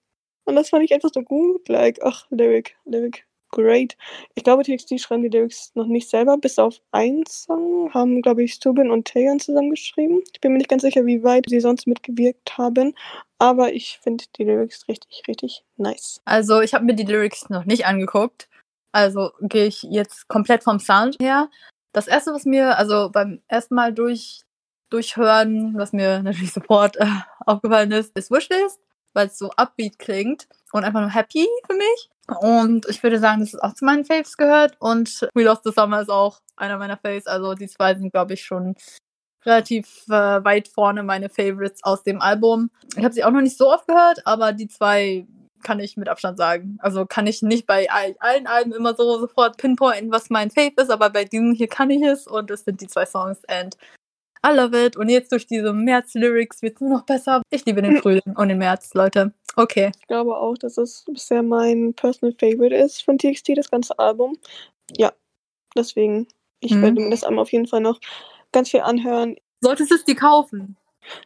Und 0.45 0.55
das 0.55 0.69
fand 0.69 0.83
ich 0.83 0.93
einfach 0.93 1.09
so 1.13 1.21
gut. 1.21 1.67
Like, 1.67 1.99
ach, 2.03 2.25
Lyric, 2.29 2.77
Lyric 2.85 3.27
great. 3.49 3.97
Ich 4.35 4.43
glaube, 4.43 4.63
TXT 4.63 4.99
schreiben 4.99 5.23
die 5.23 5.29
Lyrics 5.29 5.71
noch 5.75 5.87
nicht 5.87 6.09
selber, 6.09 6.37
bis 6.37 6.59
auf 6.59 6.81
einen 6.91 7.25
Song 7.25 7.93
haben, 7.93 8.21
glaube 8.21 8.43
ich, 8.43 8.59
Subin 8.59 8.91
und 8.91 9.07
Taeyeon 9.07 9.39
zusammengeschrieben. 9.39 10.21
Ich 10.33 10.41
bin 10.41 10.51
mir 10.51 10.57
nicht 10.59 10.69
ganz 10.69 10.81
sicher, 10.81 11.05
wie 11.05 11.23
weit 11.23 11.45
sie 11.47 11.59
sonst 11.59 11.87
mitgewirkt 11.87 12.57
haben, 12.57 12.95
aber 13.39 13.73
ich 13.73 13.99
finde 14.01 14.25
die 14.37 14.43
Lyrics 14.43 14.87
richtig, 14.87 15.23
richtig 15.27 15.63
nice. 15.77 16.21
Also, 16.25 16.61
ich 16.61 16.73
habe 16.73 16.85
mir 16.85 16.95
die 16.95 17.03
Lyrics 17.03 17.49
noch 17.49 17.65
nicht 17.65 17.85
angeguckt. 17.85 18.49
Also 18.97 19.31
gehe 19.41 19.67
ich 19.67 19.83
jetzt 19.83 20.27
komplett 20.27 20.63
vom 20.63 20.79
Sound 20.79 21.17
her. 21.21 21.49
Das 21.93 22.07
erste, 22.07 22.33
was 22.33 22.45
mir, 22.45 22.77
also 22.77 23.11
beim 23.11 23.41
ersten 23.47 23.75
Mal 23.75 23.93
durch, 23.93 24.41
durchhören, 24.89 25.77
was 25.77 25.93
mir 25.93 26.23
natürlich 26.23 26.51
sofort 26.53 26.97
äh, 26.97 27.05
aufgefallen 27.45 27.91
ist, 27.91 28.17
ist 28.17 28.31
Wishlist, 28.31 28.79
weil 29.13 29.27
es 29.27 29.37
so 29.37 29.51
upbeat 29.51 29.99
klingt 29.99 30.47
und 30.71 30.83
einfach 30.83 31.01
nur 31.01 31.13
happy 31.13 31.47
für 31.67 31.75
mich. 31.75 32.09
Und 32.39 32.85
ich 32.89 33.01
würde 33.03 33.19
sagen, 33.19 33.39
dass 33.39 33.53
es 33.53 33.59
auch 33.59 33.73
zu 33.73 33.85
meinen 33.85 34.05
Faves 34.05 34.37
gehört. 34.37 34.75
Und 34.79 35.27
We 35.33 35.43
Lost 35.43 35.63
the 35.63 35.71
Summer 35.71 36.01
ist 36.01 36.09
auch 36.09 36.41
einer 36.55 36.77
meiner 36.77 36.97
Faves. 36.97 37.27
Also 37.27 37.53
die 37.53 37.67
zwei 37.67 37.95
sind, 37.95 38.11
glaube 38.11 38.33
ich, 38.33 38.43
schon 38.43 38.75
relativ 39.45 40.03
äh, 40.09 40.43
weit 40.43 40.67
vorne 40.67 41.03
meine 41.03 41.29
Favorites 41.29 41.83
aus 41.83 42.03
dem 42.03 42.21
Album. 42.21 42.69
Ich 42.95 43.03
habe 43.03 43.13
sie 43.13 43.23
auch 43.23 43.31
noch 43.31 43.41
nicht 43.41 43.57
so 43.57 43.71
oft 43.71 43.87
gehört, 43.87 44.25
aber 44.25 44.51
die 44.51 44.67
zwei 44.67 45.25
kann 45.63 45.79
ich 45.79 45.97
mit 45.97 46.09
Abstand 46.09 46.37
sagen. 46.37 46.77
Also 46.81 47.05
kann 47.05 47.27
ich 47.27 47.41
nicht 47.41 47.65
bei 47.65 47.89
allen 47.89 48.47
Alben 48.47 48.73
immer 48.73 48.93
so 48.95 49.19
sofort 49.19 49.57
pinpointen, 49.57 50.11
was 50.11 50.29
mein 50.29 50.51
Fave 50.51 50.73
ist, 50.77 50.91
aber 50.91 51.09
bei 51.09 51.23
diesem 51.23 51.53
hier 51.53 51.67
kann 51.67 51.89
ich 51.89 52.03
es 52.03 52.27
und 52.27 52.51
es 52.51 52.63
sind 52.65 52.81
die 52.81 52.87
zwei 52.87 53.05
Songs 53.05 53.43
and 53.47 53.77
I 54.45 54.55
love 54.55 54.77
it. 54.77 54.97
Und 54.97 55.09
jetzt 55.09 55.31
durch 55.31 55.47
diese 55.47 55.73
März-Lyrics 55.73 56.61
wird 56.61 56.75
es 56.75 56.81
nur 56.81 56.91
noch 56.91 57.05
besser. 57.05 57.41
Ich 57.49 57.65
liebe 57.65 57.81
den 57.81 57.97
Frühling 58.01 58.35
und 58.35 58.49
den 58.49 58.59
März, 58.59 58.93
Leute. 58.93 59.33
Okay. 59.57 59.91
Ich 59.99 60.07
glaube 60.07 60.37
auch, 60.37 60.55
dass 60.55 60.77
es 60.77 61.03
bisher 61.07 61.41
mein 61.41 61.93
Personal 61.95 62.35
Favorite 62.39 62.75
ist 62.75 63.03
von 63.03 63.17
TXT, 63.17 63.57
das 63.57 63.71
ganze 63.71 63.97
Album. 63.97 64.37
Ja, 64.95 65.11
deswegen, 65.75 66.27
ich 66.59 66.73
mhm. 66.73 66.81
werde 66.83 67.01
mir 67.01 67.09
das 67.09 67.23
Album 67.23 67.39
auf 67.39 67.51
jeden 67.51 67.67
Fall 67.67 67.81
noch 67.81 67.99
ganz 68.51 68.69
viel 68.69 68.81
anhören. 68.81 69.35
Solltest 69.59 69.89
du 69.89 69.95
es 69.95 70.05
dir 70.05 70.15
kaufen? 70.15 70.77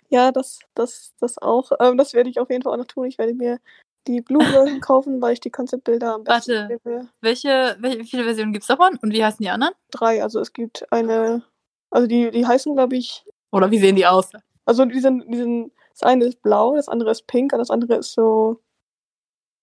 Ja, 0.10 0.32
das, 0.32 0.60
das, 0.76 1.14
das 1.20 1.38
auch. 1.40 1.74
Ähm, 1.82 1.98
das 1.98 2.14
werde 2.14 2.30
ich 2.30 2.40
auf 2.40 2.50
jeden 2.50 2.64
Fall 2.64 2.74
auch 2.74 2.78
noch 2.78 2.86
tun. 2.86 3.06
Ich 3.06 3.18
werde 3.18 3.34
mir 3.34 3.60
die 4.08 4.22
Blue-Version 4.22 4.80
kaufen, 4.82 5.22
weil 5.22 5.34
ich 5.34 5.42
die 5.42 5.52
Konzeptbilder 5.52 6.16
am 6.16 6.24
besten 6.24 6.70
Warte, 6.70 7.10
welche, 7.20 7.76
welche, 7.80 8.00
wie 8.00 8.08
viele 8.08 8.24
Versionen 8.24 8.54
gibt 8.54 8.64
es 8.64 8.68
davon 8.68 8.98
und 9.02 9.12
wie 9.12 9.24
heißen 9.24 9.44
die 9.44 9.50
anderen? 9.50 9.74
Drei, 9.92 10.24
also 10.24 10.40
es 10.40 10.54
gibt 10.54 10.90
eine, 10.92 11.44
also 11.90 12.08
die, 12.08 12.32
die 12.32 12.48
heißen 12.48 12.74
glaube 12.74 12.96
ich... 12.96 13.26
Oder 13.52 13.70
wie 13.70 13.80
sehen 13.80 13.98
die 13.98 14.08
aus? 14.08 14.32
Also 14.66 14.86
die 14.86 15.02
sind, 15.02 15.26
die 15.28 15.38
sind 15.38 15.72
das 15.92 16.04
eine 16.04 16.26
ist 16.26 16.42
blau, 16.42 16.76
das 16.76 16.88
andere 16.88 17.12
ist 17.12 17.28
pink 17.28 17.54
und 17.54 17.60
das 17.60 17.70
andere 17.70 17.96
ist 17.96 18.14
so. 18.14 18.62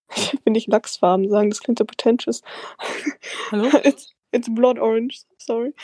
Ich 0.16 0.32
will 0.44 0.52
nicht 0.52 0.68
Lachsfarben 0.68 1.28
sagen, 1.28 1.50
das 1.50 1.60
klingt 1.60 1.78
so 1.78 1.84
pretentious. 1.84 2.40
Hallo? 3.50 3.68
It's, 3.84 4.14
it's 4.32 4.48
blood 4.54 4.78
orange, 4.78 5.20
sorry. 5.38 5.74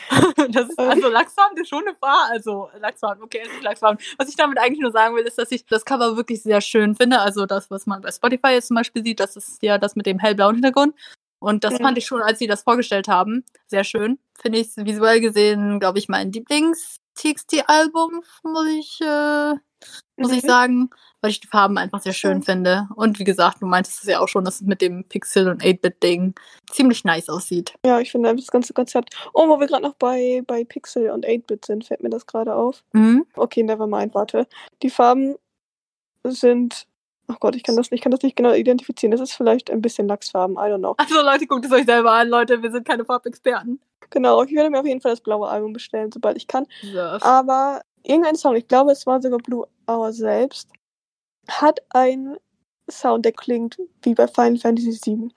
das 0.49 0.69
ist, 0.69 0.79
also 0.79 1.09
Lachsfarben 1.09 1.57
ist 1.61 1.69
schon 1.69 1.87
eine 1.87 1.95
Farbe. 1.95 2.31
Also 2.31 2.69
Lachsfarben, 2.79 3.23
okay, 3.23 3.41
es 3.43 3.49
ist 3.49 3.61
Lachsfarben. 3.63 4.03
Was 4.17 4.29
ich 4.29 4.35
damit 4.35 4.57
eigentlich 4.57 4.79
nur 4.79 4.91
sagen 4.91 5.15
will, 5.15 5.23
ist, 5.23 5.37
dass 5.37 5.51
ich 5.51 5.65
das 5.67 5.85
Cover 5.85 6.17
wirklich 6.17 6.41
sehr 6.41 6.61
schön 6.61 6.95
finde. 6.95 7.19
Also 7.19 7.45
das, 7.45 7.69
was 7.69 7.85
man 7.85 8.01
bei 8.01 8.11
Spotify 8.11 8.53
jetzt 8.53 8.67
zum 8.67 8.75
Beispiel 8.75 9.03
sieht, 9.03 9.19
das 9.19 9.35
ist 9.35 9.61
ja 9.61 9.77
das 9.77 9.95
mit 9.95 10.07
dem 10.07 10.17
hellblauen 10.17 10.55
Hintergrund. 10.55 10.95
Und 11.39 11.63
das 11.63 11.73
mhm. 11.73 11.83
fand 11.83 11.97
ich 11.97 12.07
schon, 12.07 12.21
als 12.23 12.39
sie 12.39 12.47
das 12.47 12.63
vorgestellt 12.63 13.07
haben, 13.07 13.43
sehr 13.67 13.83
schön. 13.83 14.17
Finde 14.41 14.57
ich 14.59 14.75
visuell 14.75 15.21
gesehen, 15.21 15.79
glaube 15.79 15.99
ich, 15.99 16.09
mein 16.09 16.31
Lieblings-TXT-Album, 16.31 18.23
muss 18.43 18.67
ich 18.67 18.99
äh, 19.01 19.53
muss 20.17 20.31
mhm. 20.31 20.37
ich 20.37 20.43
sagen, 20.43 20.89
weil 21.21 21.31
ich 21.31 21.39
die 21.39 21.47
Farben 21.47 21.77
einfach 21.77 22.01
sehr 22.01 22.13
schön 22.13 22.41
finde. 22.41 22.87
Und 22.95 23.19
wie 23.19 23.23
gesagt, 23.23 23.61
du 23.61 23.65
meintest 23.65 24.03
es 24.03 24.09
ja 24.09 24.19
auch 24.19 24.27
schon, 24.27 24.45
dass 24.45 24.55
es 24.55 24.61
mit 24.61 24.81
dem 24.81 25.03
Pixel- 25.05 25.49
und 25.49 25.63
8-Bit-Ding 25.63 26.35
ziemlich 26.71 27.03
nice 27.03 27.29
aussieht. 27.29 27.73
Ja, 27.85 27.99
ich 27.99 28.11
finde 28.11 28.35
das 28.35 28.47
ganze 28.47 28.73
Konzept. 28.73 29.15
Oh, 29.33 29.47
wo 29.47 29.59
wir 29.59 29.67
gerade 29.67 29.83
noch 29.83 29.95
bei, 29.95 30.43
bei 30.45 30.63
Pixel 30.63 31.09
und 31.09 31.25
8-Bit 31.25 31.65
sind, 31.65 31.85
fällt 31.85 32.03
mir 32.03 32.09
das 32.09 32.25
gerade 32.25 32.55
auf. 32.55 32.83
Mhm. 32.93 33.25
Okay, 33.35 33.63
nevermind, 33.63 34.13
warte. 34.13 34.47
Die 34.81 34.89
Farben 34.89 35.35
sind 36.23 36.87
Oh 37.27 37.35
Gott, 37.39 37.55
ich 37.55 37.63
kann 37.63 37.75
das 37.75 37.89
nicht, 37.89 37.99
ich 37.99 38.03
kann 38.03 38.11
das 38.11 38.21
nicht 38.21 38.35
genau 38.35 38.53
identifizieren. 38.53 39.11
Das 39.11 39.19
ist 39.19 39.33
vielleicht 39.33 39.71
ein 39.71 39.81
bisschen 39.81 40.07
Lachsfarben, 40.07 40.57
I 40.57 40.71
don't 40.71 40.77
know. 40.77 40.93
Also 40.97 41.21
Leute, 41.21 41.47
guckt 41.47 41.65
es 41.65 41.71
euch 41.71 41.85
selber 41.85 42.11
an, 42.11 42.29
Leute, 42.29 42.61
wir 42.61 42.71
sind 42.71 42.87
keine 42.87 43.03
Farbexperten. 43.03 43.79
Genau, 44.11 44.43
ich 44.43 44.53
werde 44.53 44.69
mir 44.69 44.79
auf 44.79 44.85
jeden 44.85 45.01
Fall 45.01 45.13
das 45.13 45.21
blaue 45.21 45.47
Album 45.49 45.73
bestellen, 45.73 46.11
sobald 46.11 46.37
ich 46.37 46.47
kann. 46.47 46.67
Ja. 46.81 47.17
Aber 47.21 47.81
irgendein 48.05 48.35
Song, 48.35 48.55
ich 48.55 48.67
glaube, 48.67 48.91
es 48.91 49.05
war 49.05 49.21
sogar 49.21 49.39
Blue 49.39 49.67
Hour 49.87 50.13
selbst, 50.13 50.69
hat 51.47 51.81
einen 51.89 52.37
Sound, 52.89 53.25
der 53.25 53.31
klingt 53.31 53.79
wie 54.03 54.13
bei 54.13 54.27
Final 54.27 54.57
Fantasy 54.57 54.99
VII. 55.03 55.29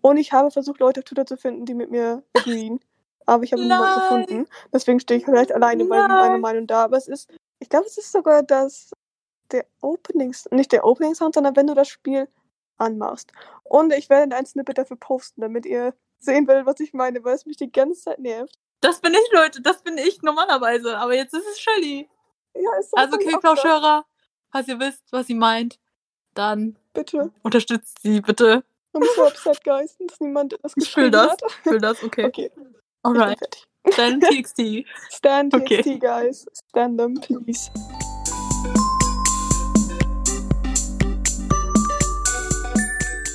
Und 0.00 0.16
ich 0.16 0.32
habe 0.32 0.50
versucht, 0.50 0.80
Leute 0.80 1.00
auf 1.00 1.04
Twitter 1.04 1.26
zu 1.26 1.36
finden, 1.36 1.64
die 1.64 1.74
mit 1.74 1.90
mir 1.90 2.22
agreeen. 2.34 2.80
aber 3.26 3.44
ich 3.44 3.52
habe 3.52 3.62
niemanden 3.62 4.00
gefunden. 4.00 4.46
Deswegen 4.72 5.00
stehe 5.00 5.18
ich 5.18 5.24
vielleicht 5.24 5.52
alleine 5.52 5.84
bei 5.84 6.06
meiner 6.06 6.38
Meinung 6.38 6.66
da. 6.66 6.84
Aber 6.84 6.96
es 6.96 7.08
ist, 7.08 7.30
ich 7.58 7.68
glaube, 7.68 7.86
es 7.86 7.98
ist 7.98 8.12
sogar 8.12 8.42
das, 8.42 8.92
der 9.50 9.66
Opening, 9.80 10.34
nicht 10.50 10.72
der 10.72 10.84
Opening 10.84 11.14
Sound, 11.14 11.34
sondern 11.34 11.56
wenn 11.56 11.66
du 11.66 11.74
das 11.74 11.88
Spiel 11.88 12.28
anmachst. 12.76 13.32
Und 13.62 13.92
ich 13.92 14.10
werde 14.10 14.36
ein 14.36 14.46
Snippet 14.46 14.78
dafür 14.78 14.96
posten, 14.96 15.40
damit 15.40 15.66
ihr 15.66 15.94
sehen 16.18 16.46
werdet, 16.46 16.66
was 16.66 16.80
ich 16.80 16.92
meine, 16.92 17.24
weil 17.24 17.34
es 17.34 17.46
mich 17.46 17.56
die 17.56 17.70
ganze 17.70 18.00
Zeit 18.00 18.18
nervt. 18.18 18.58
Das 18.84 19.00
bin 19.00 19.14
ich, 19.14 19.32
Leute, 19.32 19.62
das 19.62 19.82
bin 19.82 19.96
ich 19.96 20.20
normalerweise. 20.20 20.98
Aber 20.98 21.14
jetzt 21.14 21.32
ist 21.32 21.46
es 21.48 21.58
Shelly. 21.58 22.06
Ja, 22.54 22.70
ist 22.78 22.94
Also, 22.94 23.16
K-Flauschhörer, 23.16 24.04
falls 24.52 24.68
ihr 24.68 24.78
wisst, 24.78 25.10
was 25.10 25.26
sie 25.26 25.34
meint, 25.34 25.80
dann 26.34 26.76
bitte 26.92 27.32
unterstützt 27.42 28.00
sie, 28.02 28.20
bitte. 28.20 28.62
I'm 28.92 29.02
so 29.16 29.26
upset, 29.26 29.64
guys, 29.64 29.96
dass 29.98 30.20
niemand 30.20 30.58
das 30.62 30.74
Ich 30.76 30.92
fühl 30.92 31.10
das, 31.10 31.34
ich 31.48 31.70
fühl 31.70 31.80
das, 31.80 32.02
okay. 32.02 32.26
Okay. 32.26 32.50
Alright. 33.02 33.66
Stand 33.90 34.22
TXT. 34.28 34.84
Stand 35.08 35.54
TXT, 35.54 35.70
okay. 35.70 35.98
guys. 35.98 36.46
Stand 36.68 36.98
them, 36.98 37.14
please. 37.14 37.70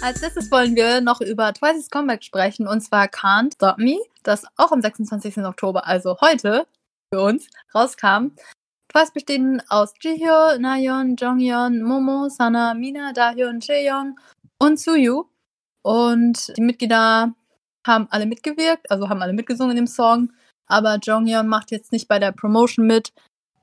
Als 0.02 0.22
letztes 0.22 0.50
wollen 0.50 0.78
wir 0.78 1.02
noch 1.02 1.20
über 1.20 1.54
Twice's 1.54 1.90
Comeback 1.90 2.24
sprechen 2.24 2.68
und 2.68 2.80
zwar 2.80 3.08
Can't 3.08 3.54
Stop 3.56 3.78
Me, 3.80 3.98
das 4.24 4.46
auch 4.56 4.72
am 4.72 4.82
26. 4.82 5.40
Oktober, 5.40 5.86
also 5.86 6.18
heute 6.22 6.66
für 7.14 7.22
uns, 7.22 7.50
rauskam. 7.76 8.32
Twice 8.88 9.12
bestehen 9.12 9.62
aus 9.68 9.94
Jihyo, 10.00 10.58
Nayeon, 10.58 11.18
Jonghyun, 11.18 11.84
Momo, 11.84 12.30
Sana, 12.30 12.74
Mina, 12.76 13.12
Dahyun, 13.12 13.60
Chaeyoung 13.60 14.18
und 14.58 14.80
Suyu. 14.80 15.26
Und 15.82 16.56
die 16.56 16.62
Mitglieder 16.62 17.34
haben 17.86 18.08
alle 18.10 18.26
mitgewirkt, 18.26 18.90
also 18.90 19.10
haben 19.10 19.22
alle 19.22 19.34
mitgesungen 19.34 19.72
in 19.72 19.84
dem 19.84 19.88
Song. 19.88 20.32
Aber 20.66 20.98
Jonghyun 20.98 21.48
macht 21.48 21.72
jetzt 21.72 21.92
nicht 21.92 22.08
bei 22.08 22.20
der 22.20 22.32
Promotion 22.32 22.88
mit, 22.88 23.12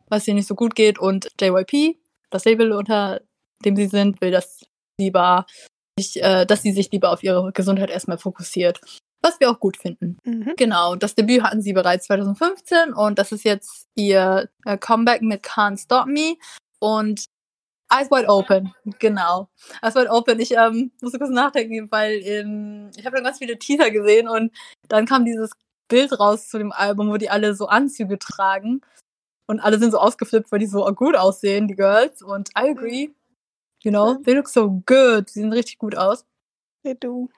was 0.08 0.28
ihr 0.28 0.34
nicht 0.34 0.48
so 0.48 0.54
gut 0.54 0.74
geht. 0.74 0.98
Und 0.98 1.28
JYP, 1.40 1.98
das 2.28 2.44
Label, 2.44 2.72
unter 2.72 3.22
dem 3.64 3.74
sie 3.74 3.86
sind, 3.86 4.20
will 4.20 4.32
das 4.32 4.66
lieber 5.00 5.46
dass 5.96 6.62
sie 6.62 6.72
sich 6.72 6.90
lieber 6.92 7.10
auf 7.10 7.22
ihre 7.22 7.52
Gesundheit 7.52 7.90
erstmal 7.90 8.18
fokussiert. 8.18 8.80
was 9.22 9.40
wir 9.40 9.50
auch 9.50 9.58
gut 9.58 9.76
finden. 9.76 10.18
Mhm. 10.24 10.52
Genau, 10.56 10.94
das 10.94 11.14
Debüt 11.16 11.42
hatten 11.42 11.60
sie 11.62 11.72
bereits 11.72 12.06
2015 12.06 12.92
und 12.92 13.18
das 13.18 13.32
ist 13.32 13.44
jetzt 13.44 13.88
ihr 13.96 14.48
äh, 14.64 14.78
Comeback 14.78 15.22
mit 15.22 15.42
Can't 15.42 15.82
Stop 15.82 16.06
Me 16.06 16.36
und 16.78 17.24
Eyes 17.90 18.10
Wide 18.10 18.28
Open, 18.28 18.72
genau. 18.98 19.48
Eyes 19.82 19.94
Wide 19.94 20.10
Open, 20.10 20.38
ich 20.38 20.52
ähm, 20.52 20.92
musste 21.00 21.18
kurz 21.18 21.30
nachdenken, 21.30 21.88
weil 21.90 22.20
ähm, 22.24 22.90
ich 22.96 23.04
habe 23.06 23.16
dann 23.16 23.24
ganz 23.24 23.38
viele 23.38 23.58
Teaser 23.58 23.90
gesehen 23.90 24.28
und 24.28 24.52
dann 24.88 25.06
kam 25.06 25.24
dieses 25.24 25.50
Bild 25.88 26.18
raus 26.20 26.48
zu 26.48 26.58
dem 26.58 26.72
Album, 26.72 27.10
wo 27.10 27.16
die 27.16 27.30
alle 27.30 27.54
so 27.54 27.66
Anzüge 27.66 28.18
tragen 28.18 28.80
und 29.46 29.60
alle 29.60 29.78
sind 29.78 29.92
so 29.92 29.98
ausgeflippt, 29.98 30.52
weil 30.52 30.58
die 30.58 30.66
so 30.66 30.84
gut 30.94 31.16
aussehen, 31.16 31.68
die 31.68 31.76
Girls 31.76 32.22
und 32.22 32.50
I 32.50 32.70
agree. 32.70 33.10
You 33.82 33.90
know, 33.90 34.14
they 34.24 34.34
look 34.34 34.48
so 34.48 34.82
good. 34.86 35.28
Sie 35.28 35.40
sehen 35.40 35.52
richtig 35.52 35.78
gut 35.78 35.96
aus. 35.96 36.24
Hey, 36.82 36.96
du. 36.98 37.28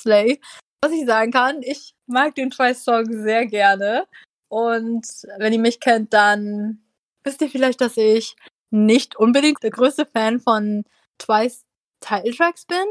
Slay. 0.00 0.40
Was 0.80 0.92
ich 0.92 1.06
sagen 1.06 1.32
kann, 1.32 1.62
ich 1.62 1.94
mag 2.06 2.34
den 2.34 2.50
Twice-Song 2.50 3.22
sehr 3.22 3.46
gerne. 3.46 4.06
Und 4.48 5.06
wenn 5.38 5.52
ihr 5.52 5.58
mich 5.58 5.80
kennt, 5.80 6.12
dann 6.12 6.80
wisst 7.24 7.40
ihr 7.42 7.50
vielleicht, 7.50 7.80
dass 7.80 7.96
ich 7.96 8.36
nicht 8.70 9.16
unbedingt 9.16 9.62
der 9.62 9.70
größte 9.70 10.06
Fan 10.06 10.40
von 10.40 10.84
Twice 11.18 11.64
Title-Tracks 12.00 12.66
bin. 12.66 12.84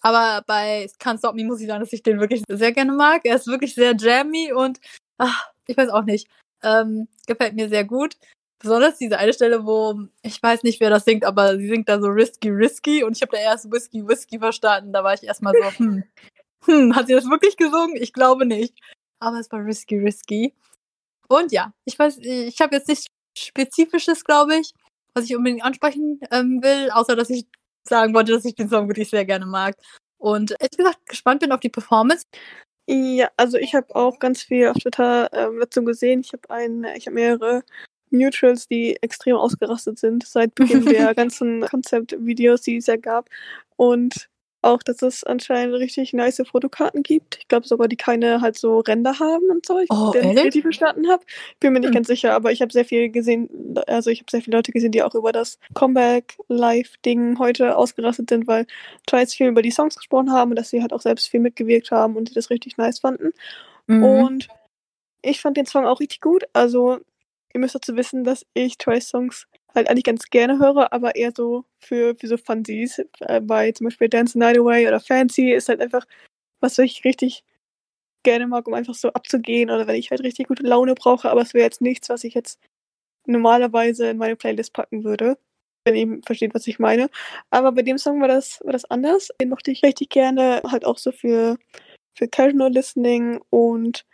Aber 0.00 0.44
bei 0.46 0.88
Can't 1.00 1.18
Stop 1.18 1.34
Me 1.34 1.44
muss 1.44 1.60
ich 1.60 1.66
sagen, 1.66 1.80
dass 1.80 1.92
ich 1.92 2.02
den 2.02 2.20
wirklich 2.20 2.42
sehr 2.48 2.72
gerne 2.72 2.92
mag. 2.92 3.22
Er 3.24 3.36
ist 3.36 3.46
wirklich 3.46 3.74
sehr 3.74 3.94
jammy 3.96 4.52
und 4.52 4.80
ach, 5.18 5.50
ich 5.66 5.76
weiß 5.76 5.88
auch 5.90 6.04
nicht. 6.04 6.28
Ähm, 6.62 7.08
gefällt 7.26 7.54
mir 7.54 7.68
sehr 7.68 7.84
gut. 7.84 8.16
Besonders 8.58 8.98
diese 8.98 9.18
eine 9.18 9.32
Stelle, 9.32 9.66
wo 9.66 10.08
ich 10.22 10.42
weiß 10.42 10.62
nicht, 10.62 10.80
wer 10.80 10.90
das 10.90 11.04
singt, 11.04 11.24
aber 11.24 11.58
sie 11.58 11.68
singt 11.68 11.88
da 11.88 12.00
so 12.00 12.08
risky, 12.08 12.48
risky 12.48 13.04
und 13.04 13.16
ich 13.16 13.22
habe 13.22 13.36
da 13.36 13.42
erst 13.42 13.70
Whisky, 13.70 14.06
Whisky 14.06 14.38
verstanden. 14.38 14.92
Da 14.92 15.04
war 15.04 15.14
ich 15.14 15.22
erstmal 15.22 15.52
so, 15.54 15.78
hm, 15.78 16.04
hm, 16.64 16.96
hat 16.96 17.06
sie 17.06 17.14
das 17.14 17.28
wirklich 17.28 17.56
gesungen? 17.56 17.96
Ich 17.96 18.12
glaube 18.12 18.46
nicht. 18.46 18.74
Aber 19.20 19.38
es 19.38 19.50
war 19.52 19.64
risky, 19.64 19.98
risky. 19.98 20.54
Und 21.28 21.52
ja, 21.52 21.72
ich 21.84 21.98
weiß, 21.98 22.18
ich 22.18 22.60
habe 22.60 22.76
jetzt 22.76 22.88
nichts 22.88 23.06
Spezifisches, 23.36 24.24
glaube 24.24 24.56
ich, 24.56 24.72
was 25.14 25.24
ich 25.24 25.36
unbedingt 25.36 25.64
ansprechen 25.64 26.20
ähm, 26.30 26.62
will, 26.62 26.90
außer 26.90 27.16
dass 27.16 27.30
ich 27.30 27.46
sagen 27.86 28.14
wollte, 28.14 28.32
dass 28.32 28.44
ich 28.44 28.54
den 28.54 28.68
Song 28.68 28.88
wirklich 28.88 29.10
sehr 29.10 29.24
gerne 29.24 29.46
mag. 29.46 29.76
Und 30.18 30.52
ehrlich 30.52 30.76
gesagt 30.76 31.06
gespannt 31.06 31.40
bin 31.40 31.52
auf 31.52 31.60
die 31.60 31.68
Performance. 31.68 32.24
Ja, 32.88 33.30
also 33.36 33.58
ich 33.58 33.74
habe 33.74 33.94
auch 33.94 34.18
ganz 34.18 34.42
viel 34.42 34.68
auf 34.68 34.76
Twitter 34.76 35.32
ähm, 35.32 35.58
dazu 35.60 35.84
gesehen. 35.84 36.20
Ich 36.20 36.32
habe 36.32 36.48
ein, 36.50 36.84
ich 36.96 37.06
habe 37.06 37.14
mehrere 37.14 37.64
Neutrals, 38.10 38.68
die 38.68 38.96
extrem 39.02 39.36
ausgerastet 39.36 39.98
sind 39.98 40.26
seit 40.26 40.54
Beginn 40.54 40.86
der 40.86 41.14
ganzen 41.14 41.62
Konzeptvideos, 41.62 42.62
die 42.62 42.76
es 42.76 42.86
ja 42.86 42.96
gab. 42.96 43.28
Und 43.76 44.28
auch, 44.62 44.82
dass 44.82 45.00
es 45.02 45.22
anscheinend 45.22 45.74
richtig 45.76 46.12
nice 46.12 46.42
Fotokarten 46.50 47.04
gibt. 47.04 47.36
Ich 47.38 47.46
glaube 47.46 47.68
sogar, 47.68 47.86
die 47.86 47.96
keine 47.96 48.40
halt 48.40 48.58
so 48.58 48.80
Ränder 48.80 49.20
haben 49.20 49.48
und 49.50 49.64
so. 49.64 49.78
Ich 49.78 49.88
Oh, 49.90 50.12
ehrlich? 50.12 50.44
richtig 50.44 50.62
verstanden 50.62 51.08
habe. 51.08 51.24
Bin 51.60 51.72
mir 51.72 51.78
nicht 51.80 51.88
Hm. 51.88 51.94
ganz 51.94 52.08
sicher, 52.08 52.34
aber 52.34 52.50
ich 52.50 52.62
habe 52.62 52.72
sehr 52.72 52.84
viel 52.84 53.10
gesehen, 53.10 53.48
also 53.86 54.10
ich 54.10 54.20
habe 54.20 54.30
sehr 54.30 54.42
viele 54.42 54.56
Leute 54.56 54.72
gesehen, 54.72 54.90
die 54.90 55.04
auch 55.04 55.14
über 55.14 55.30
das 55.30 55.58
Comeback-Live-Ding 55.74 57.38
heute 57.38 57.76
ausgerastet 57.76 58.30
sind, 58.30 58.46
weil 58.48 58.66
Twice 59.06 59.34
viel 59.34 59.46
über 59.48 59.62
die 59.62 59.70
Songs 59.70 59.94
gesprochen 59.96 60.32
haben 60.32 60.50
und 60.50 60.56
dass 60.56 60.70
sie 60.70 60.82
halt 60.82 60.92
auch 60.92 61.00
selbst 61.02 61.28
viel 61.28 61.40
mitgewirkt 61.40 61.90
haben 61.92 62.16
und 62.16 62.30
die 62.30 62.34
das 62.34 62.50
richtig 62.50 62.76
nice 62.76 62.98
fanden. 62.98 63.30
Mhm. 63.86 64.02
Und 64.04 64.48
ich 65.22 65.40
fand 65.40 65.56
den 65.56 65.66
Song 65.66 65.86
auch 65.86 66.00
richtig 66.00 66.20
gut. 66.20 66.44
Also, 66.52 66.98
ihr 67.56 67.60
müsst 67.60 67.74
dazu 67.74 67.96
wissen, 67.96 68.22
dass 68.22 68.44
ich 68.52 68.76
Twice-Songs 68.76 69.46
halt 69.74 69.88
eigentlich 69.88 70.04
ganz 70.04 70.28
gerne 70.28 70.58
höre, 70.58 70.92
aber 70.92 71.16
eher 71.16 71.32
so 71.34 71.64
für, 71.78 72.14
für 72.14 72.28
so 72.28 72.36
Funsies. 72.36 73.02
Äh, 73.20 73.40
bei 73.40 73.72
zum 73.72 73.86
Beispiel 73.86 74.10
Dance 74.10 74.34
the 74.34 74.38
Night 74.38 74.58
Away 74.58 74.86
oder 74.86 75.00
Fancy 75.00 75.52
ist 75.52 75.70
halt 75.70 75.80
einfach, 75.80 76.06
was 76.60 76.78
ich 76.78 77.04
richtig 77.04 77.44
gerne 78.24 78.46
mag, 78.46 78.68
um 78.68 78.74
einfach 78.74 78.94
so 78.94 79.08
abzugehen 79.08 79.70
oder 79.70 79.86
wenn 79.86 79.96
ich 79.96 80.10
halt 80.10 80.22
richtig 80.22 80.48
gute 80.48 80.64
Laune 80.64 80.94
brauche, 80.94 81.30
aber 81.30 81.40
es 81.40 81.54
wäre 81.54 81.64
jetzt 81.64 81.80
nichts, 81.80 82.10
was 82.10 82.24
ich 82.24 82.34
jetzt 82.34 82.60
normalerweise 83.26 84.10
in 84.10 84.18
meine 84.18 84.36
Playlist 84.36 84.74
packen 84.74 85.02
würde. 85.02 85.38
Wenn 85.84 85.94
ihr 85.94 86.20
versteht, 86.26 86.54
was 86.54 86.66
ich 86.66 86.78
meine. 86.78 87.08
Aber 87.50 87.72
bei 87.72 87.82
dem 87.82 87.96
Song 87.96 88.20
war 88.20 88.28
das, 88.28 88.60
war 88.64 88.72
das 88.72 88.84
anders. 88.86 89.30
Den 89.40 89.48
mochte 89.48 89.70
ich 89.70 89.82
richtig 89.82 90.10
gerne, 90.10 90.60
halt 90.70 90.84
auch 90.84 90.98
so 90.98 91.12
für, 91.12 91.56
für 92.14 92.28
Casual 92.28 92.72
Listening 92.72 93.40
und 93.50 94.04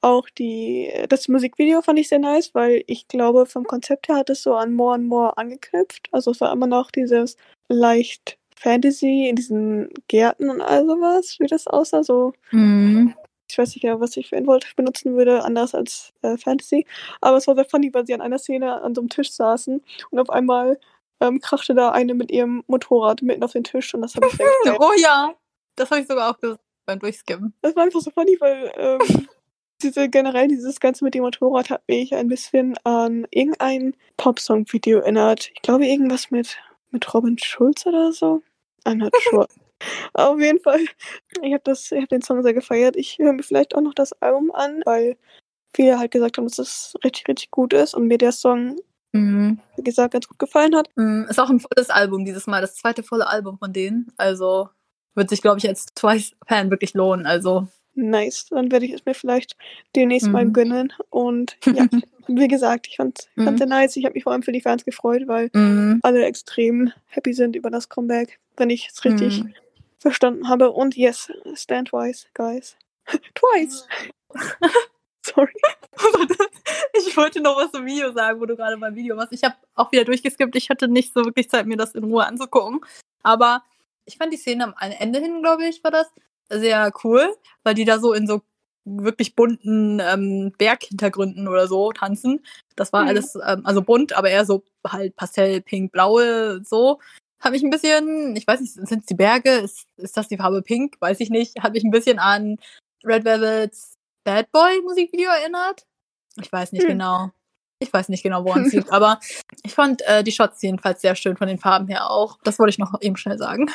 auch 0.00 0.28
die, 0.30 0.90
das 1.08 1.28
Musikvideo 1.28 1.82
fand 1.82 1.98
ich 1.98 2.08
sehr 2.08 2.18
nice, 2.20 2.54
weil 2.54 2.84
ich 2.86 3.08
glaube, 3.08 3.46
vom 3.46 3.64
Konzept 3.64 4.08
her 4.08 4.16
hat 4.16 4.30
es 4.30 4.42
so 4.42 4.54
an 4.54 4.74
More 4.74 4.94
and 4.94 5.06
More 5.08 5.36
angeknüpft. 5.36 6.08
Also 6.12 6.30
es 6.30 6.40
war 6.40 6.52
immer 6.52 6.66
noch 6.68 6.90
dieses 6.90 7.36
leicht 7.68 8.38
Fantasy 8.56 9.28
in 9.28 9.36
diesen 9.36 9.88
Gärten 10.08 10.50
und 10.50 10.60
all 10.60 10.84
sowas, 10.86 11.36
wie 11.38 11.46
das 11.46 11.66
aussah. 11.66 12.02
So, 12.02 12.32
Mhm. 12.50 13.14
ich 13.50 13.56
weiß 13.58 13.70
nicht 13.74 13.82
genau, 13.82 14.00
was 14.00 14.16
ich 14.16 14.28
für 14.28 14.36
ein 14.36 14.46
Wort 14.46 14.66
benutzen 14.76 15.16
würde, 15.16 15.44
anders 15.44 15.74
als 15.74 16.12
äh, 16.22 16.36
Fantasy. 16.36 16.86
Aber 17.20 17.36
es 17.38 17.46
war 17.46 17.54
sehr 17.54 17.64
funny, 17.64 17.92
weil 17.94 18.06
sie 18.06 18.14
an 18.14 18.20
einer 18.20 18.38
Szene 18.38 18.80
an 18.82 18.94
so 18.94 19.00
einem 19.00 19.08
Tisch 19.10 19.32
saßen 19.32 19.82
und 20.10 20.18
auf 20.18 20.30
einmal 20.30 20.78
ähm, 21.20 21.40
krachte 21.40 21.74
da 21.74 21.90
eine 21.90 22.14
mit 22.14 22.30
ihrem 22.30 22.62
Motorrad 22.68 23.22
mitten 23.22 23.42
auf 23.42 23.52
den 23.52 23.64
Tisch 23.64 23.92
und 23.94 24.02
das 24.02 24.14
habe 24.14 24.26
ich 24.26 24.32
sehr. 24.64 24.80
Oh 24.80 24.92
ja, 24.96 25.32
das 25.76 25.90
habe 25.90 26.00
ich 26.02 26.06
sogar 26.06 26.30
auch 26.30 26.38
gesagt 26.40 26.60
beim 26.86 26.98
Durchskippen. 27.00 27.52
Das 27.62 27.74
war 27.74 27.84
einfach 27.84 28.00
so 28.00 28.10
funny, 28.10 28.36
weil 28.40 28.72
ähm, 28.76 29.28
diese 29.82 30.08
generell 30.08 30.48
dieses 30.48 30.80
Ganze 30.80 31.04
mit 31.04 31.14
dem 31.14 31.22
Motorrad 31.22 31.70
hat 31.70 31.82
mich 31.88 32.14
ein 32.14 32.28
bisschen 32.28 32.76
an 32.84 33.26
irgendein 33.30 33.94
Popsong-Video 34.16 34.98
erinnert. 35.00 35.50
Ich 35.54 35.62
glaube 35.62 35.86
irgendwas 35.86 36.30
mit 36.30 36.56
mit 36.90 37.12
Robin 37.14 37.36
Schulz 37.38 37.84
oder 37.86 38.12
so. 38.12 38.42
I'm 38.84 38.94
not 38.96 39.12
sure. 39.30 39.46
Auf 40.14 40.40
jeden 40.40 40.58
Fall, 40.60 40.80
ich 41.42 41.52
habe 41.52 41.62
das, 41.64 41.90
habe 41.92 42.06
den 42.08 42.22
Song 42.22 42.42
sehr 42.42 42.54
gefeiert. 42.54 42.96
Ich 42.96 43.18
höre 43.18 43.32
mir 43.32 43.42
vielleicht 43.42 43.74
auch 43.76 43.80
noch 43.80 43.94
das 43.94 44.12
Album 44.22 44.50
an, 44.52 44.82
weil 44.84 45.16
viele 45.74 45.98
halt 45.98 46.10
gesagt 46.10 46.38
haben, 46.38 46.46
dass 46.48 46.58
es 46.58 46.94
richtig, 47.04 47.28
richtig 47.28 47.50
gut 47.50 47.72
ist 47.74 47.94
und 47.94 48.06
mir 48.08 48.18
der 48.18 48.32
Song, 48.32 48.76
Mhm. 49.14 49.58
wie 49.76 49.82
gesagt, 49.82 50.12
ganz 50.12 50.28
gut 50.28 50.38
gefallen 50.38 50.74
hat. 50.76 50.90
Mhm. 50.96 51.26
Ist 51.30 51.40
auch 51.40 51.48
ein 51.50 51.60
volles 51.60 51.88
Album 51.90 52.24
dieses 52.26 52.46
Mal, 52.46 52.60
das 52.60 52.76
zweite 52.76 53.02
volle 53.02 53.26
Album 53.26 53.58
von 53.58 53.72
denen. 53.72 54.12
Also 54.18 54.68
wird 55.14 55.30
sich, 55.30 55.40
glaube 55.42 55.58
ich, 55.58 55.68
als 55.68 55.86
Twice-Fan 55.94 56.70
wirklich 56.70 56.94
lohnen. 56.94 57.24
Also 57.26 57.68
Nice. 58.00 58.46
Dann 58.50 58.70
werde 58.70 58.86
ich 58.86 58.92
es 58.92 59.04
mir 59.04 59.14
vielleicht 59.14 59.56
demnächst 59.96 60.28
mal 60.28 60.44
Mhm. 60.44 60.52
gönnen. 60.52 60.92
Und 61.10 61.56
ja, 61.66 61.86
wie 62.28 62.48
gesagt, 62.48 62.86
ich 62.88 62.96
fand 62.96 63.18
es 63.20 63.28
Mhm. 63.36 63.54
nice. 63.68 63.96
Ich 63.96 64.04
habe 64.04 64.14
mich 64.14 64.24
vor 64.24 64.32
allem 64.32 64.42
für 64.42 64.52
die 64.52 64.60
Fans 64.60 64.84
gefreut, 64.84 65.22
weil 65.26 65.50
mhm. 65.52 66.00
alle 66.02 66.24
extrem 66.24 66.92
happy 67.06 67.32
sind 67.32 67.56
über 67.56 67.70
das 67.70 67.88
Comeback, 67.88 68.38
wenn 68.56 68.70
ich 68.70 68.88
es 68.88 69.04
richtig 69.04 69.42
Mhm. 69.42 69.54
verstanden 69.98 70.48
habe. 70.48 70.70
Und 70.70 70.96
yes, 70.96 71.30
stand 71.54 71.88
twice, 71.90 72.26
guys. 72.34 72.76
twice! 73.34 73.86
Sorry. 75.22 75.52
ich 76.94 77.16
wollte 77.16 77.40
noch 77.40 77.56
was 77.56 77.72
zum 77.72 77.84
Video 77.84 78.12
sagen, 78.12 78.40
wo 78.40 78.46
du 78.46 78.56
gerade 78.56 78.76
beim 78.78 78.94
Video 78.94 79.16
warst. 79.16 79.32
Ich 79.32 79.44
habe 79.44 79.54
auch 79.74 79.90
wieder 79.92 80.04
durchgeskippt. 80.04 80.54
Ich 80.56 80.70
hatte 80.70 80.88
nicht 80.88 81.12
so 81.12 81.24
wirklich 81.24 81.50
Zeit, 81.50 81.66
mir 81.66 81.76
das 81.76 81.94
in 81.94 82.04
Ruhe 82.04 82.24
anzugucken. 82.26 82.80
Aber 83.22 83.62
ich 84.06 84.16
fand 84.16 84.32
die 84.32 84.36
Szene 84.38 84.64
am 84.64 84.74
Ende 84.98 85.18
hin, 85.20 85.42
glaube 85.42 85.66
ich, 85.66 85.82
war 85.84 85.90
das 85.90 86.06
sehr 86.50 86.92
cool, 87.04 87.34
weil 87.64 87.74
die 87.74 87.84
da 87.84 87.98
so 87.98 88.12
in 88.12 88.26
so 88.26 88.42
wirklich 88.84 89.34
bunten 89.34 90.00
ähm, 90.00 90.52
Berghintergründen 90.56 91.46
oder 91.46 91.68
so 91.68 91.92
tanzen. 91.92 92.44
Das 92.76 92.92
war 92.92 93.02
Mhm. 93.02 93.08
alles, 93.08 93.34
ähm, 93.46 93.60
also 93.64 93.82
bunt, 93.82 94.14
aber 94.14 94.30
eher 94.30 94.46
so 94.46 94.62
halt 94.86 95.14
Pastell, 95.16 95.60
Pink, 95.60 95.92
Blaue, 95.92 96.62
so. 96.64 96.98
Hat 97.40 97.52
mich 97.52 97.62
ein 97.62 97.70
bisschen, 97.70 98.34
ich 98.34 98.46
weiß 98.46 98.60
nicht, 98.60 98.72
sind 98.72 99.00
es 99.00 99.06
die 99.06 99.14
Berge? 99.14 99.50
Ist, 99.50 99.86
ist 99.98 100.16
das 100.16 100.26
die 100.28 100.38
Farbe 100.38 100.62
Pink? 100.62 100.96
Weiß 101.00 101.20
ich 101.20 101.30
nicht. 101.30 101.62
Hat 101.62 101.74
mich 101.74 101.84
ein 101.84 101.90
bisschen 101.90 102.18
an 102.18 102.56
Red 103.04 103.24
Velvet's 103.24 103.94
Bad 104.24 104.50
Boy 104.52 104.80
Musikvideo 104.82 105.30
erinnert. 105.30 105.86
Ich 106.40 106.50
weiß 106.50 106.72
nicht 106.72 106.82
Hm. 106.82 106.88
genau. 106.90 107.30
Ich 107.80 107.92
weiß 107.92 108.08
nicht 108.08 108.24
genau, 108.24 108.42
woran 108.44 108.64
es 108.64 108.72
liegt, 108.72 108.90
aber 108.90 109.20
ich 109.62 109.72
fand 109.74 110.02
äh, 110.08 110.24
die 110.24 110.32
Shots 110.32 110.60
jedenfalls 110.62 111.00
sehr 111.00 111.14
schön 111.14 111.36
von 111.36 111.46
den 111.46 111.58
Farben 111.58 111.86
her 111.86 112.10
auch. 112.10 112.38
Das 112.42 112.58
wollte 112.58 112.70
ich 112.70 112.78
noch 112.78 113.00
eben 113.02 113.16
schnell 113.16 113.38
sagen. 113.38 113.70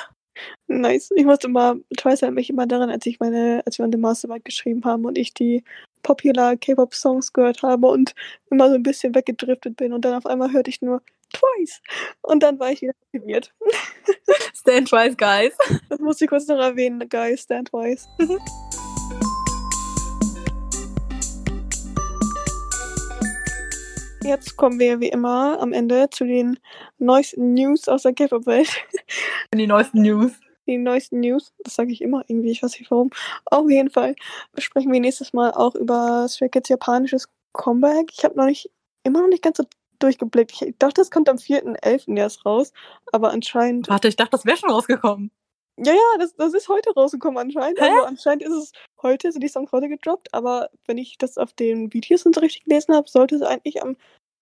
Nice. 0.68 1.12
Ich 1.16 1.26
musste 1.26 1.48
immer, 1.48 1.76
Twice 1.98 2.22
erinnert 2.22 2.36
mich 2.36 2.50
immer 2.50 2.68
daran, 2.68 2.90
als 2.90 3.06
ich 3.06 3.20
meine, 3.20 3.62
als 3.66 3.78
wir 3.78 3.86
an 3.86 3.92
der 3.92 4.00
Masterarbeit 4.00 4.46
geschrieben 4.46 4.84
haben 4.86 5.06
und 5.06 5.18
ich 5.18 5.34
die 5.34 5.64
Popular 6.02 6.58
K-Pop-Songs 6.58 7.34
gehört 7.34 7.64
habe 7.64 7.88
und 7.88 8.14
immer 8.50 8.70
so 8.70 8.76
ein 8.76 8.84
bisschen 8.84 9.16
weggedriftet 9.16 9.78
bin 9.78 9.94
und 9.94 10.04
dann 10.04 10.16
auf 10.16 10.26
einmal 10.26 10.52
hörte 10.52 10.70
ich 10.70 10.82
nur 10.82 11.02
Twice. 11.34 11.82
Und 12.22 12.44
dann 12.44 12.60
war 12.60 12.72
ich 12.72 12.82
wieder 12.82 12.94
motiviert. 13.12 13.54
Stand 14.54 14.90
Twice, 14.90 15.18
guys. 15.18 15.54
Das 15.90 16.00
musste 16.00 16.26
ich 16.26 16.30
kurz 16.30 16.48
noch 16.48 16.60
erwähnen, 16.60 17.08
guys, 17.10 17.44
stand 17.44 17.70
twice. 17.70 18.08
Jetzt 24.24 24.56
kommen 24.58 24.80
wir 24.80 25.00
wie 25.00 25.10
immer 25.10 25.60
am 25.60 25.74
Ende 25.74 26.10
zu 26.10 26.26
den 26.26 26.58
neuesten 26.98 27.54
News 27.54 27.88
aus 27.88 28.04
der 28.04 28.14
K-Pop-Welt. 28.14 28.70
Die 29.54 29.68
neuesten 29.68 30.02
News. 30.02 30.32
Die 30.66 30.78
neuesten 30.78 31.20
News, 31.20 31.54
das 31.64 31.76
sage 31.76 31.92
ich 31.92 32.02
immer 32.02 32.24
irgendwie, 32.28 32.52
ich 32.52 32.64
weiß 32.64 32.80
nicht 32.80 32.90
warum. 32.90 33.10
Auf 33.46 33.70
jeden 33.70 33.90
Fall 33.90 34.16
sprechen 34.58 34.92
wir 34.94 35.02
nächstes 35.02 35.34
Mal 35.34 35.52
auch 35.52 35.76
über 35.76 36.28
Stray 36.30 36.50
Kids 36.50 36.70
japanisches 36.70 37.28
Comeback. 37.52 38.12
Ich 38.14 38.24
habe 38.24 38.38
noch 38.38 38.46
nicht, 38.46 38.72
immer 39.04 39.22
noch 39.22 39.28
nicht 39.28 39.44
ganz 39.44 39.58
so 39.58 39.66
durchgeblickt. 40.00 40.62
Ich 40.62 40.76
dachte, 40.80 41.02
das 41.02 41.12
kommt 41.12 41.28
am 41.28 41.38
4.11. 41.38 42.18
erst 42.18 42.46
raus, 42.46 42.72
aber 43.12 43.32
anscheinend 43.32 43.90
Warte, 43.90 44.08
ich 44.08 44.16
dachte, 44.16 44.32
das 44.32 44.46
wäre 44.46 44.58
schon 44.58 44.70
rausgekommen. 44.72 45.32
Ja, 45.78 45.94
ja, 45.94 46.18
das, 46.20 46.36
das 46.36 46.54
ist 46.54 46.70
heute 46.70 46.94
rausgekommen 46.94 47.38
anscheinend. 47.40 47.80
Hä? 47.80 47.86
Also 47.86 48.04
anscheinend 48.04 48.44
ist 48.44 48.52
es 48.54 48.72
heute, 49.02 49.32
sind 49.32 49.42
die 49.44 49.48
Songs 49.48 49.72
heute 49.72 49.90
gedroppt, 49.90 50.34
aber 50.34 50.70
wenn 50.86 50.98
ich 50.98 51.18
das 51.18 51.38
auf 51.38 51.54
den 51.54 51.92
Videos 51.94 52.26
und 52.26 52.36
so 52.36 52.42
richtig 52.42 52.66
gelesen 52.66 52.94
habe, 52.96 53.10
sollte 53.10 53.36
es 53.36 53.42
eigentlich 53.42 53.82
am 53.82 53.96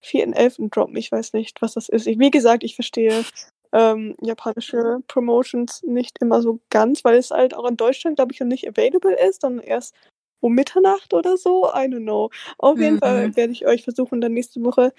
4.11. 0.04 0.70
droppen. 0.70 0.96
Ich 0.98 1.12
weiß 1.12 1.34
nicht, 1.34 1.62
was 1.62 1.74
das 1.74 1.88
ist. 1.90 2.08
Ich, 2.08 2.20
wie 2.20 2.32
gesagt, 2.32 2.64
ich 2.64 2.76
verstehe 2.76 3.24
ähm, 3.72 4.16
japanische 4.22 5.00
Promotions 5.08 5.84
nicht 5.84 6.18
immer 6.22 6.42
so 6.42 6.60
ganz, 6.70 7.06
weil 7.06 7.18
es 7.18 7.32
halt 7.32 7.54
auch 7.54 7.68
in 7.70 7.78
Deutschland, 7.78 8.18
glaube 8.18 8.34
ich, 8.34 8.40
noch 8.40 8.48
nicht 8.48 8.68
available 8.68 9.14
ist, 9.14 9.44
dann 9.44 9.60
erst 9.60 9.96
um 10.42 10.54
Mitternacht 10.54 11.14
oder 11.14 11.38
so. 11.38 11.68
I 11.68 11.86
don't 11.88 12.02
know. 12.04 12.30
Auf 12.58 12.80
jeden 12.80 12.96
Mhm. 12.96 13.00
Fall 13.00 13.36
werde 13.38 13.54
ich 13.54 13.66
euch 13.68 13.84
versuchen, 13.84 14.20
dann 14.20 14.34
nächste 14.34 14.62
Woche 14.64 14.92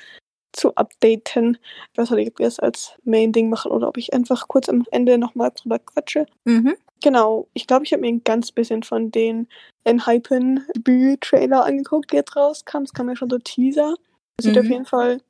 zu 0.53 0.75
updaten. 0.75 1.59
Ich 1.93 1.99
weiß 1.99 2.11
nicht, 2.11 2.33
ob 2.33 2.39
wir 2.39 2.47
es 2.47 2.59
als 2.61 2.93
Main-Ding 3.05 3.49
machen 3.49 3.73
oder 3.73 3.89
ob 3.89 3.97
ich 3.97 4.13
einfach 4.13 4.49
kurz 4.49 4.69
am 4.69 4.85
Ende 4.91 5.19
nochmal 5.19 5.51
drüber 5.55 5.79
quatsche. 5.79 6.27
Mhm. 6.45 6.75
Genau, 7.03 7.49
ich 7.53 7.67
glaube, 7.67 7.85
ich 7.85 7.93
habe 7.93 8.03
mir 8.03 8.09
ein 8.09 8.23
ganz 8.23 8.53
bisschen 8.53 8.83
von 8.83 9.11
den 9.11 9.49
Enhypen 9.85 10.65
Debüt-Trailer 10.77 11.65
angeguckt, 11.65 12.13
die 12.13 12.17
jetzt 12.17 12.37
rauskam. 12.37 12.83
Es 12.83 12.93
kam 12.93 13.09
ja 13.09 13.17
schon 13.17 13.31
so 13.31 13.39
Teaser. 13.39 13.95
Sieht 14.41 14.55
Mhm. 14.55 14.61
auf 14.61 14.67
jeden 14.67 14.87
Fall, 14.87 15.21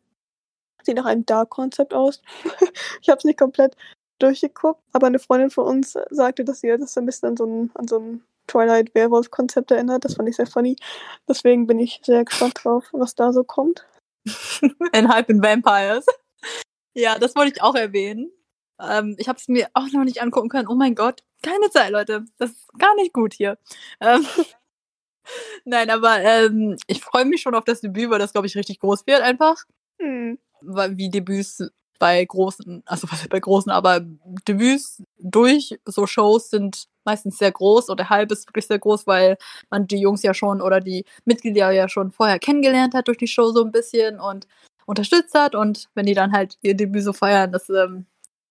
sieht 0.83 0.97
nach 0.97 1.07
einem 1.07 1.25
Dark-Konzept 1.25 1.95
aus. 1.95 2.21
ich 3.01 3.09
habe 3.09 3.19
es 3.19 3.25
nicht 3.25 3.39
komplett 3.39 3.77
durchgeguckt, 4.19 4.81
aber 4.93 5.07
eine 5.07 5.19
Freundin 5.19 5.51
von 5.51 5.67
uns 5.67 5.97
sagte, 6.11 6.45
dass 6.45 6.63
ihr 6.63 6.79
das 6.79 6.97
ein 6.99 7.07
bisschen 7.07 7.31
an 7.31 7.37
so 7.37 7.45
ein, 7.47 7.71
an 7.75 7.89
so 7.89 7.99
ein 7.99 8.23
Twilight-Werwolf-Konzept 8.49 9.71
erinnert. 9.71 10.05
Das 10.05 10.15
fand 10.15 10.29
ich 10.29 10.37
sehr 10.37 10.47
funny. 10.47 10.77
Deswegen 11.29 11.67
bin 11.67 11.79
ich 11.79 12.01
sehr 12.05 12.25
gespannt 12.25 12.61
drauf, 12.63 12.85
was 12.93 13.15
da 13.15 13.33
so 13.33 13.45
kommt. 13.45 13.87
in 14.93 15.09
Hype 15.09 15.31
in 15.31 15.43
Vampires. 15.43 16.07
Ja, 16.95 17.19
das 17.19 17.35
wollte 17.37 17.53
ich 17.55 17.63
auch 17.63 17.75
erwähnen. 17.75 18.31
Ähm, 18.81 19.17
ich 19.19 19.29
habe 19.29 19.39
es 19.39 19.49
mir 19.49 19.69
auch 19.75 19.87
noch 19.93 20.05
nicht 20.05 20.23
angucken 20.23 20.49
können. 20.49 20.69
Oh 20.69 20.75
mein 20.75 20.95
Gott, 20.95 21.23
keine 21.43 21.71
Zeit, 21.71 21.91
Leute. 21.91 22.25
Das 22.39 22.51
ist 22.51 22.69
gar 22.79 22.95
nicht 22.97 23.13
gut 23.13 23.35
hier. 23.35 23.59
Ähm, 24.01 24.27
Nein, 25.65 25.91
aber 25.91 26.21
ähm, 26.21 26.77
ich 26.87 27.01
freue 27.01 27.25
mich 27.25 27.43
schon 27.43 27.55
auf 27.55 27.65
das 27.65 27.81
Debüt, 27.81 28.11
weil 28.11 28.19
das, 28.19 28.33
glaube 28.33 28.47
ich, 28.47 28.57
richtig 28.57 28.81
groß 28.81 29.07
wird 29.07 29.23
einfach. 29.23 29.65
Hm. 30.01 30.39
Weil 30.61 30.97
wie 30.97 31.11
Debüts 31.11 31.63
bei 31.99 32.25
großen, 32.25 32.83
also 32.87 33.07
bei 33.31 33.39
großen, 33.39 33.71
aber 33.71 34.01
Debüts 34.49 35.03
durch 35.19 35.79
so 35.85 36.07
Shows 36.07 36.51
sind 36.51 36.89
meistens 37.05 37.39
sehr 37.39 37.53
groß 37.53 37.91
oder 37.91 38.09
halb 38.11 38.31
ist 38.33 38.49
wirklich 38.49 38.67
sehr 38.67 38.79
groß, 38.79 39.07
weil 39.07 39.37
man 39.71 39.87
die 39.87 39.99
Jungs 39.99 40.23
ja 40.23 40.35
schon 40.35 40.61
oder 40.61 40.81
die 40.81 41.05
Mitglieder 41.25 41.71
ja 41.71 41.89
schon 41.89 42.13
vorher 42.13 42.39
kennengelernt 42.39 42.95
hat 42.95 43.09
durch 43.09 43.19
die 43.19 43.29
Show 43.29 43.51
so 43.53 43.65
ein 43.65 43.73
bisschen 43.73 44.21
und 44.21 44.47
unterstützt 44.87 45.35
hat 45.35 45.55
und 45.55 45.89
wenn 45.95 46.07
die 46.07 46.15
dann 46.15 46.33
halt 46.33 46.59
ihr 46.63 46.75
Debüt 46.75 47.05
so 47.05 47.13
feiern, 47.13 47.53
das 47.53 47.69
ähm, 47.71 48.07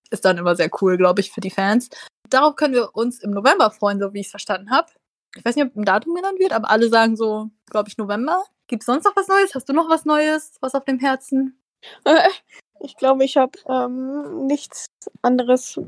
ist 0.10 0.26
dann 0.26 0.38
immer 0.38 0.56
sehr 0.56 0.70
cool, 0.82 0.98
glaube 0.98 1.22
ich, 1.22 1.32
für 1.32 1.42
die 1.42 1.50
Fans. 1.50 1.90
Darauf 2.30 2.56
können 2.56 2.74
wir 2.74 2.96
uns 2.96 3.20
im 3.20 3.32
November 3.32 3.72
freuen, 3.72 4.00
so 4.00 4.14
wie 4.14 4.22
ich 4.22 4.28
es 4.28 4.32
verstanden 4.32 4.72
habe. 4.72 4.92
Ich 5.36 5.46
weiß 5.46 5.56
nicht, 5.56 5.66
ob 5.66 5.76
ein 5.76 5.86
Datum 5.86 6.16
genannt 6.16 6.40
wird, 6.40 6.54
aber 6.54 6.70
alle 6.70 6.90
sagen 6.90 7.16
so, 7.16 7.50
glaube 7.70 7.90
ich, 7.90 7.98
November. 7.98 8.44
Gibt 8.68 8.84
es 8.84 8.86
sonst 8.86 9.06
noch 9.06 9.16
was 9.16 9.28
Neues? 9.28 9.56
Hast 9.56 9.68
du 9.68 9.74
noch 9.74 9.90
was 9.90 10.06
Neues, 10.06 10.58
was 10.62 10.76
auf 10.76 10.86
dem 10.86 11.00
Herzen? 11.00 11.62
Ich 12.80 12.98
glaube, 12.98 13.24
ich 13.24 13.38
habe 13.38 13.58
ähm, 13.68 14.48
nichts 14.48 14.88
anderes 15.22 15.80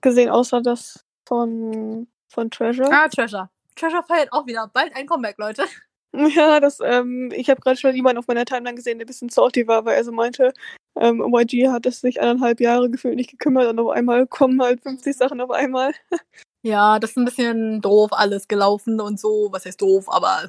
gesehen, 0.00 0.30
außer 0.30 0.60
das 0.60 1.04
von, 1.26 2.06
von 2.32 2.50
Treasure. 2.50 2.88
Ah, 2.90 3.08
Treasure. 3.08 3.48
Treasure 3.76 4.02
feiert 4.02 4.32
auch 4.32 4.46
wieder 4.46 4.68
bald 4.72 4.94
ein 4.96 5.06
Comeback, 5.06 5.38
Leute. 5.38 5.64
Ja, 6.14 6.60
das, 6.60 6.78
ähm, 6.84 7.32
ich 7.34 7.48
habe 7.48 7.62
gerade 7.62 7.78
schon 7.78 7.94
jemanden 7.94 8.18
auf 8.18 8.26
meiner 8.26 8.44
Timeline 8.44 8.74
gesehen, 8.74 8.98
der 8.98 9.06
ein 9.06 9.08
bisschen 9.08 9.30
salty 9.30 9.66
war, 9.66 9.86
weil 9.86 9.96
er 9.96 10.04
so 10.04 10.12
meinte, 10.12 10.52
ähm, 11.00 11.20
YG 11.20 11.68
hat 11.68 11.86
es 11.86 12.02
sich 12.02 12.20
eineinhalb 12.20 12.60
Jahre 12.60 12.90
gefühlt 12.90 13.16
nicht 13.16 13.30
gekümmert 13.30 13.66
und 13.68 13.78
auf 13.78 13.88
einmal 13.88 14.26
kommen 14.26 14.60
halt 14.60 14.82
50 14.82 15.16
Sachen 15.16 15.40
auf 15.40 15.50
einmal. 15.50 15.94
Ja, 16.64 17.00
das 17.00 17.10
ist 17.10 17.16
ein 17.16 17.24
bisschen 17.24 17.80
doof 17.80 18.10
alles 18.12 18.46
gelaufen 18.46 19.00
und 19.00 19.18
so. 19.18 19.48
Was 19.50 19.66
heißt 19.66 19.82
doof, 19.82 20.04
aber 20.08 20.48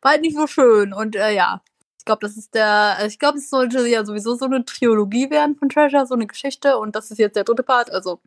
war 0.00 0.12
halt 0.12 0.22
nicht 0.22 0.36
so 0.36 0.46
schön. 0.46 0.94
Und 0.94 1.16
äh, 1.16 1.34
ja, 1.34 1.62
ich 1.98 2.06
glaube, 2.06 2.20
das 2.22 2.38
ist 2.38 2.54
der, 2.54 2.96
ich 3.06 3.18
glaube, 3.18 3.36
es 3.36 3.50
sollte 3.50 3.86
ja 3.86 4.06
sowieso 4.06 4.36
so 4.36 4.46
eine 4.46 4.64
Trilogie 4.64 5.28
werden 5.28 5.56
von 5.56 5.68
Treasure, 5.68 6.06
so 6.06 6.14
eine 6.14 6.26
Geschichte. 6.26 6.78
Und 6.78 6.96
das 6.96 7.10
ist 7.10 7.18
jetzt 7.18 7.36
der 7.36 7.44
dritte 7.44 7.62
Part, 7.62 7.90
also 7.90 8.20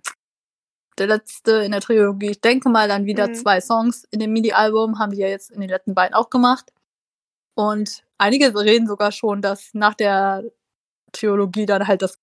der 1.01 1.07
letzte 1.17 1.51
in 1.63 1.71
der 1.71 1.81
Trilogie. 1.81 2.31
Ich 2.31 2.41
denke 2.41 2.69
mal 2.69 2.87
dann 2.87 3.05
wieder 3.05 3.27
Mhm. 3.27 3.35
zwei 3.35 3.59
Songs 3.61 4.05
in 4.11 4.19
dem 4.19 4.31
MIDI-Album, 4.33 4.99
haben 4.99 5.11
die 5.11 5.17
ja 5.19 5.27
jetzt 5.27 5.51
in 5.51 5.61
den 5.61 5.69
letzten 5.69 5.95
beiden 5.95 6.13
auch 6.13 6.29
gemacht. 6.29 6.71
Und 7.55 8.03
einige 8.17 8.53
reden 8.57 8.87
sogar 8.87 9.11
schon, 9.11 9.41
dass 9.41 9.73
nach 9.73 9.93
der 9.95 10.43
Trilogie 11.11 11.65
dann 11.65 11.87
halt 11.87 12.01
das 12.01 12.19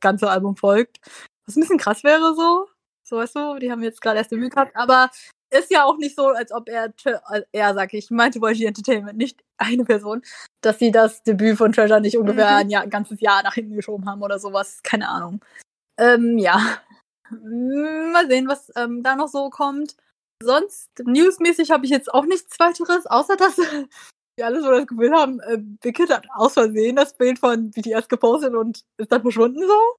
ganze 0.00 0.30
Album 0.30 0.56
folgt. 0.56 0.98
Was 1.46 1.56
ein 1.56 1.60
bisschen 1.60 1.78
krass 1.78 2.04
wäre 2.04 2.34
so. 2.34 2.68
So 3.06 3.16
weißt 3.16 3.36
du, 3.36 3.58
die 3.58 3.70
haben 3.70 3.82
jetzt 3.82 4.00
gerade 4.00 4.18
erst 4.18 4.30
Debüt 4.32 4.52
gehabt, 4.54 4.74
aber 4.76 5.10
ist 5.50 5.70
ja 5.70 5.84
auch 5.84 5.98
nicht 5.98 6.16
so, 6.16 6.28
als 6.28 6.52
ob 6.52 6.68
er, 6.68 6.92
äh, 7.04 7.42
er 7.52 7.74
sag 7.74 7.92
ich, 7.94 8.10
meinte 8.10 8.38
YG 8.40 8.64
Entertainment, 8.64 9.18
nicht 9.18 9.44
eine 9.58 9.84
Person, 9.84 10.22
dass 10.62 10.78
sie 10.78 10.90
das 10.90 11.22
Debüt 11.22 11.58
von 11.58 11.72
Treasure 11.72 12.00
nicht 12.00 12.16
ungefähr 12.16 12.50
Mhm. 12.50 12.56
ein, 12.56 12.70
Jahr, 12.70 12.82
ein 12.82 12.90
ganzes 12.90 13.20
Jahr 13.20 13.42
nach 13.42 13.54
hinten 13.54 13.76
geschoben 13.76 14.08
haben 14.08 14.22
oder 14.22 14.38
sowas. 14.38 14.80
Keine 14.82 15.08
Ahnung. 15.08 15.40
Ähm, 15.98 16.38
ja. 16.38 16.58
Mm, 17.30 18.12
Mal 18.12 18.28
sehen, 18.28 18.48
was 18.48 18.72
ähm, 18.76 19.02
da 19.02 19.16
noch 19.16 19.28
so 19.28 19.50
kommt. 19.50 19.96
Sonst, 20.42 20.90
newsmäßig 21.02 21.70
habe 21.70 21.84
ich 21.86 21.90
jetzt 21.90 22.12
auch 22.12 22.26
nichts 22.26 22.58
weiteres, 22.58 23.06
außer 23.06 23.36
dass 23.36 23.56
wir 24.36 24.46
alle 24.46 24.60
so 24.60 24.70
das 24.70 24.86
Gefühl 24.86 25.12
haben, 25.12 25.40
äh, 25.40 25.58
Big 25.58 25.96
Hit 25.96 26.10
hat 26.10 26.26
aus 26.34 26.54
Versehen 26.54 26.96
das 26.96 27.14
Bild 27.14 27.38
von 27.38 27.70
BTS 27.70 28.08
gepostet 28.08 28.54
und 28.54 28.84
ist 28.96 29.12
dann 29.12 29.22
verschwunden 29.22 29.62
so. 29.66 29.96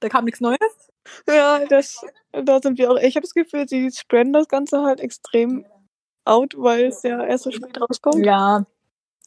Da 0.00 0.08
kam 0.08 0.24
nichts 0.24 0.40
Neues. 0.40 0.90
Ja, 1.28 1.64
das, 1.66 2.04
da 2.32 2.60
sind 2.60 2.78
wir 2.78 2.90
auch. 2.90 2.96
Ich 2.96 3.16
habe 3.16 3.22
das 3.22 3.34
Gefühl, 3.34 3.68
sie 3.68 3.90
spreaden 3.90 4.32
das 4.32 4.48
Ganze 4.48 4.82
halt 4.82 5.00
extrem 5.00 5.66
out, 6.24 6.54
weil 6.56 6.86
es 6.86 7.02
ja 7.02 7.24
erst 7.24 7.44
so 7.44 7.50
spät 7.50 7.80
rauskommt. 7.80 8.24
Ja, 8.24 8.64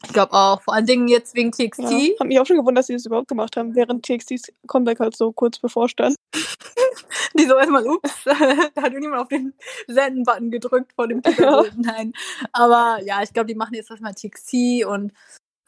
ich 0.06 0.14
glaube 0.14 0.34
auch. 0.34 0.62
Vor 0.62 0.74
allen 0.74 0.86
Dingen 0.86 1.08
jetzt 1.08 1.36
wegen 1.36 1.52
TXT. 1.52 1.80
Ja. 1.84 2.10
Hab 2.20 2.28
mich 2.28 2.40
auch 2.40 2.46
schon 2.46 2.58
gewundert, 2.58 2.82
dass 2.82 2.88
sie 2.88 2.94
das 2.94 3.06
überhaupt 3.06 3.28
gemacht 3.28 3.56
haben, 3.58 3.76
während 3.76 4.06
TXTs 4.06 4.52
Comeback 4.68 5.00
halt 5.00 5.16
so 5.16 5.32
kurz 5.32 5.60
bevorstand. 5.60 6.16
Die 7.38 7.46
so 7.46 7.56
erstmal, 7.56 7.88
ups, 7.88 8.12
da 8.26 8.38
hat 8.38 8.76
irgendjemand 8.92 9.22
auf 9.22 9.28
den 9.28 9.54
Senden-Button 9.88 10.52
gedrückt 10.52 10.94
vor 10.96 11.08
dem 11.08 11.22
Titel. 11.24 11.72
Nein. 11.78 12.14
Aber 12.52 13.00
ja, 13.04 13.24
ich 13.24 13.34
glaube, 13.34 13.48
die 13.48 13.56
machen 13.56 13.74
jetzt 13.74 13.90
erstmal 13.90 14.14
TXT 14.14 14.86
und 14.86 15.14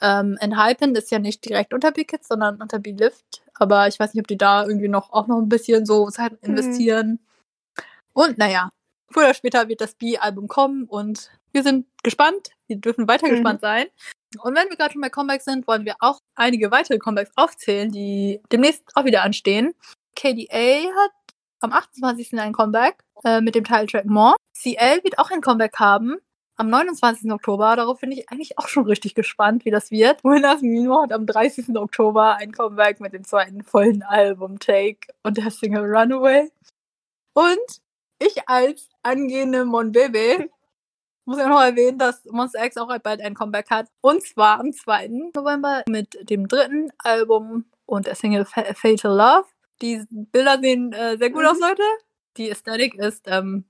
ähm, 0.02 0.38
Enhypen 0.40 0.94
ist 0.96 1.10
ja 1.12 1.20
nicht 1.20 1.44
direkt 1.48 1.74
unter 1.74 1.92
Big 1.92 2.12
Hits, 2.12 2.28
sondern 2.28 2.62
unter 2.62 2.80
B-Lift. 2.80 3.44
Aber 3.56 3.88
ich 3.88 4.00
weiß 4.00 4.14
nicht, 4.14 4.22
ob 4.22 4.28
die 4.28 4.38
da 4.38 4.66
irgendwie 4.66 4.90
noch 4.90 5.12
auch 5.14 5.28
noch 5.28 5.38
ein 5.40 5.50
bisschen 5.50 5.86
so 5.86 6.10
Zeit 6.10 6.34
Mhm. 6.34 6.50
investieren. 6.50 7.20
Und 8.14 8.38
naja, 8.38 8.70
früher 9.12 9.26
oder 9.26 9.34
später 9.34 9.68
wird 9.68 9.82
das 9.82 9.96
B-Album 9.96 10.48
kommen 10.48 10.84
und 10.86 11.32
wir 11.52 11.64
sind 11.64 11.88
gespannt. 12.04 12.50
Wir 12.68 12.78
dürfen 12.78 13.08
weiter 13.08 13.28
Mhm. 13.28 13.32
gespannt 13.32 13.62
sein. 13.62 13.86
Und 14.42 14.56
wenn 14.56 14.70
wir 14.70 14.78
gerade 14.78 14.94
schon 14.94 15.02
bei 15.02 15.10
Comebacks 15.10 15.46
sind, 15.46 15.68
wollen 15.68 15.86
wir 15.86 15.96
auch 16.00 16.20
einige 16.36 16.72
weitere 16.72 16.98
Comebacks 16.98 17.32
aufzählen, 17.36 17.92
die 17.92 18.42
demnächst 18.52 18.84
auch 18.96 19.06
wieder 19.06 19.24
anstehen. 19.24 19.74
KDA 20.16 20.90
hat 20.96 21.12
am 21.60 21.72
28. 21.72 22.40
ein 22.40 22.54
Comeback 22.54 23.04
äh, 23.24 23.42
mit 23.42 23.56
dem 23.56 23.64
Titeltrack 23.64 24.06
More. 24.06 24.36
CL 24.58 25.04
wird 25.04 25.20
auch 25.20 25.32
ein 25.32 25.42
Comeback 25.42 25.78
haben 25.80 26.18
am 26.58 26.70
29. 26.70 27.32
Oktober. 27.32 27.76
Darauf 27.76 28.00
bin 28.00 28.12
ich 28.12 28.30
eigentlich 28.30 28.58
auch 28.58 28.68
schon 28.68 28.86
richtig 28.86 29.16
gespannt, 29.16 29.66
wie 29.66 29.72
das 29.72 29.92
wird. 29.92 30.24
Winners 30.24 30.62
Mino 30.62 31.02
hat 31.02 31.12
am 31.12 31.26
30. 31.26 31.76
Oktober 31.76 32.36
ein 32.36 32.52
Comeback 32.52 33.00
mit 33.00 33.14
dem 33.14 33.24
zweiten 33.24 33.64
vollen 33.64 34.04
Album 34.04 34.60
Take 34.60 35.14
und 35.24 35.38
der 35.38 35.52
Single 35.52 35.86
Runaway. 35.86 36.52
Und 37.34 37.82
ich 38.20 38.48
als 38.48 38.90
angehende 39.04 39.66
Mon 39.66 39.92
Bebe 39.92 40.50
muss 41.26 41.38
ja 41.38 41.48
noch 41.48 41.62
erwähnen, 41.62 41.98
dass 41.98 42.24
Monster 42.26 42.64
X 42.66 42.78
auch 42.78 42.96
bald 43.00 43.22
ein 43.22 43.34
Comeback 43.34 43.70
hat. 43.70 43.88
Und 44.02 44.24
zwar 44.24 44.60
am 44.60 44.72
2. 44.72 45.10
November 45.36 45.84
mit 45.90 46.30
dem 46.30 46.48
dritten 46.48 46.90
Album 47.00 47.66
und 47.86 48.08
der 48.08 48.16
Single 48.16 48.46
Fa 48.46 48.64
Fatal 48.74 49.16
Love. 49.16 49.46
Die 49.82 50.04
Bilder 50.10 50.60
sehen 50.62 50.94
äh, 50.94 51.18
sehr 51.18 51.30
gut 51.30 51.42
Mhm. 51.42 51.48
aus, 51.50 51.60
Leute. 51.60 51.84
Die 52.38 52.50
Ästhetik 52.50 52.96
ist 52.96 53.24
ähm, 53.28 53.66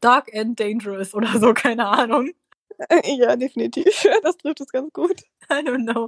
dark 0.00 0.34
and 0.34 0.58
dangerous 0.58 1.14
oder 1.14 1.38
so, 1.38 1.54
keine 1.54 1.86
Ahnung. 1.86 2.30
ja, 3.04 3.36
definitiv. 3.36 3.86
Das 4.22 4.36
trifft 4.36 4.60
es 4.60 4.68
ganz 4.72 4.92
gut. 4.92 5.20
I 5.50 5.54
don't 5.54 5.90
know. 5.90 6.06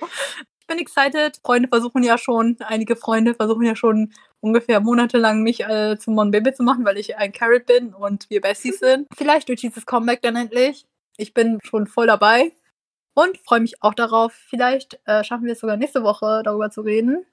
Ich 0.61 0.67
bin 0.67 0.79
excited. 0.79 1.39
Freunde 1.45 1.69
versuchen 1.69 2.03
ja 2.03 2.19
schon, 2.19 2.57
einige 2.61 2.97
Freunde 2.97 3.35
versuchen 3.35 3.65
ja 3.65 3.77
schon 3.77 4.13
ungefähr 4.41 4.81
monatelang 4.81 5.43
mich 5.43 5.61
äh, 5.61 5.99
zum 5.99 6.15
Mon 6.15 6.31
Baby 6.31 6.53
zu 6.53 6.63
machen, 6.63 6.85
weil 6.85 6.99
ich 6.99 7.17
ein 7.17 7.33
Carrot 7.33 7.67
bin 7.67 7.95
und 7.95 8.29
wir 8.31 8.41
Besties 8.41 8.79
sind. 8.79 9.07
Vielleicht 9.17 9.49
durch 9.49 9.61
dieses 9.61 9.87
Comeback 9.87 10.23
dann 10.23 10.37
endlich. 10.37 10.87
Ich 11.17 11.35
bin 11.35 11.59
schon 11.63 11.87
voll 11.87 12.07
dabei 12.07 12.53
und 13.15 13.39
freue 13.39 13.61
mich 13.61 13.83
auch 13.83 13.95
darauf. 13.95 14.33
Vielleicht 14.33 15.01
äh, 15.07 15.25
schaffen 15.25 15.47
wir 15.47 15.55
es 15.55 15.61
sogar 15.61 15.77
nächste 15.77 16.03
Woche 16.03 16.43
darüber 16.45 16.71
zu 16.71 16.83
reden. 16.83 17.25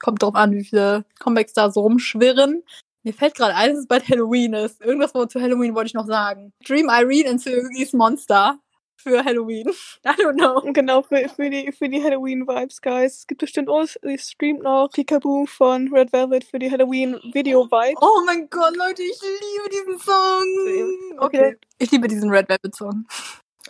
Kommt 0.00 0.22
drauf 0.22 0.34
an, 0.34 0.52
wie 0.52 0.64
viele 0.64 1.04
Comebacks 1.18 1.52
da 1.52 1.70
so 1.70 1.80
rumschwirren. 1.80 2.62
Mir 3.04 3.14
fällt 3.14 3.36
gerade 3.36 3.54
ein, 3.54 3.70
dass 3.70 3.80
es 3.80 3.86
bald 3.86 4.08
Halloween 4.08 4.54
ist. 4.54 4.80
Irgendwas 4.80 5.12
zu 5.12 5.40
Halloween 5.40 5.74
wollte 5.74 5.88
ich 5.88 5.94
noch 5.94 6.06
sagen. 6.06 6.52
Dream 6.66 6.88
Irene 6.88 7.30
in 7.30 7.38
Tsuyogi's 7.38 7.92
Monster. 7.92 8.58
Für 9.00 9.24
Halloween. 9.24 9.68
I 10.04 10.10
don't 10.10 10.34
know. 10.36 10.60
Genau, 10.72 11.02
für, 11.02 11.28
für 11.28 11.48
die, 11.50 11.72
für 11.72 11.88
die 11.88 12.02
Halloween-Vibes, 12.02 12.82
guys. 12.82 13.18
Es 13.18 13.26
gibt 13.26 13.40
bestimmt 13.40 13.68
auch, 13.68 13.86
es 14.02 14.30
streamt 14.30 14.62
noch 14.62 14.88
Peekaboo 14.92 15.46
von 15.46 15.92
Red 15.92 16.12
Velvet 16.12 16.44
für 16.44 16.58
die 16.58 16.70
Halloween-Video-Vibes. 16.70 18.00
Oh 18.02 18.22
mein 18.26 18.48
Gott, 18.50 18.76
Leute, 18.76 19.02
ich 19.02 19.20
liebe 19.22 19.68
diesen 19.70 19.98
Song. 19.98 21.18
Okay, 21.18 21.56
ich 21.78 21.90
liebe 21.90 22.08
diesen 22.08 22.30
Red 22.30 22.48
Velvet 22.48 22.74
Song. 22.74 23.06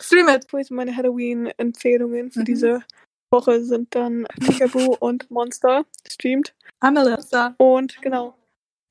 Stream 0.00 0.28
it. 0.28 0.46
Meine 0.70 0.94
Halloween-Empfehlungen 0.96 2.30
für 2.30 2.40
Mhm. 2.40 2.44
diese 2.44 2.82
Woche 3.30 3.62
sind 3.62 3.94
dann 3.94 4.26
Peekaboo 4.40 4.96
und 5.00 5.30
Monster 5.30 5.84
streamt. 6.10 6.54
I'm 6.80 6.92
Melissa. 6.92 7.54
Und 7.58 8.00
genau, 8.00 8.34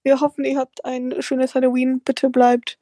wir 0.04 0.20
hoffen, 0.20 0.44
ihr 0.46 0.58
habt 0.58 0.84
ein 0.86 1.22
schönes 1.22 1.56
Halloween. 1.56 2.02
Bitte 2.02 2.30
bleibt 2.30 2.78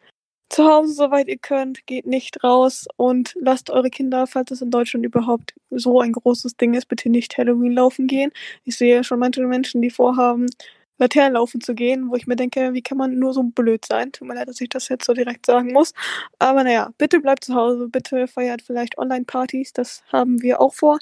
zu 0.49 0.63
Hause, 0.65 0.93
soweit 0.93 1.27
ihr 1.27 1.37
könnt. 1.37 1.85
Geht 1.87 2.05
nicht 2.05 2.43
raus 2.43 2.85
und 2.97 3.35
lasst 3.39 3.69
eure 3.69 3.89
Kinder, 3.89 4.27
falls 4.27 4.51
es 4.51 4.61
in 4.61 4.71
Deutschland 4.71 5.05
überhaupt 5.05 5.53
so 5.71 5.99
ein 6.01 6.11
großes 6.13 6.57
Ding 6.57 6.73
ist, 6.73 6.87
bitte 6.87 7.09
nicht 7.09 7.37
Halloween 7.37 7.73
laufen 7.73 8.07
gehen. 8.07 8.31
Ich 8.63 8.77
sehe 8.77 9.03
schon 9.03 9.19
manche 9.19 9.41
Menschen, 9.45 9.81
die 9.81 9.89
vorhaben, 9.89 10.47
Laternen 10.97 11.33
laufen 11.33 11.59
zu 11.59 11.75
gehen, 11.75 12.09
wo 12.09 12.15
ich 12.15 12.25
mir 12.25 12.37
denke, 12.37 12.71
wie 12.73 12.81
kann 12.81 12.97
man 12.97 13.19
nur 13.19 13.33
so 13.33 13.43
blöd 13.43 13.83
sein? 13.85 14.13
Tut 14.13 14.27
mir 14.29 14.35
leid, 14.35 14.47
dass 14.47 14.61
ich 14.61 14.69
das 14.69 14.87
jetzt 14.87 15.05
so 15.05 15.13
direkt 15.13 15.45
sagen 15.45 15.73
muss. 15.73 15.93
Aber 16.39 16.63
naja, 16.63 16.93
bitte 16.97 17.19
bleibt 17.19 17.43
zu 17.43 17.53
Hause, 17.53 17.89
bitte 17.89 18.27
feiert 18.27 18.61
vielleicht 18.61 18.97
Online-Partys, 18.97 19.73
das 19.73 20.03
haben 20.13 20.41
wir 20.41 20.61
auch 20.61 20.73
vor. 20.73 20.99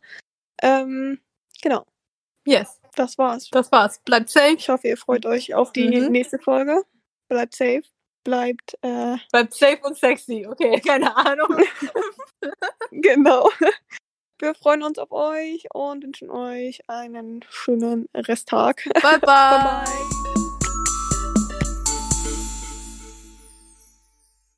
Ähm, 0.64 1.20
genau, 1.62 1.86
Yes, 2.46 2.82
das 2.96 3.18
war's. 3.20 3.50
das 3.52 3.72
war's. 3.72 4.00
Bleibt 4.04 4.30
safe. 4.30 4.56
Ich 4.58 4.68
hoffe, 4.70 4.88
ihr 4.88 4.98
freut 4.98 5.26
euch 5.28 5.54
auf 5.54 5.72
die 5.74 5.88
Mhm. 6.02 6.12
nächste 6.12 6.40
Folge. 6.40 6.84
Bleibt 7.30 7.56
safe. 7.56 7.84
Bleibt, 8.24 8.78
äh, 8.82 9.18
Bleibt 9.32 9.54
safe 9.54 9.80
und 9.84 9.98
sexy. 9.98 10.46
Okay, 10.50 10.80
keine 10.86 11.16
Ahnung. 11.16 11.58
genau. 12.92 13.50
Wir 14.40 14.56
freuen 14.56 14.84
uns 14.84 14.98
auf 14.98 15.12
euch 15.12 15.66
und 15.74 16.04
wünschen 16.04 16.30
euch 16.30 16.82
einen 16.90 17.46
schönen 17.50 18.10
Resttag. 18.14 18.84
bye. 19.02 19.20
bye. 19.20 19.20
bye. 19.20 20.23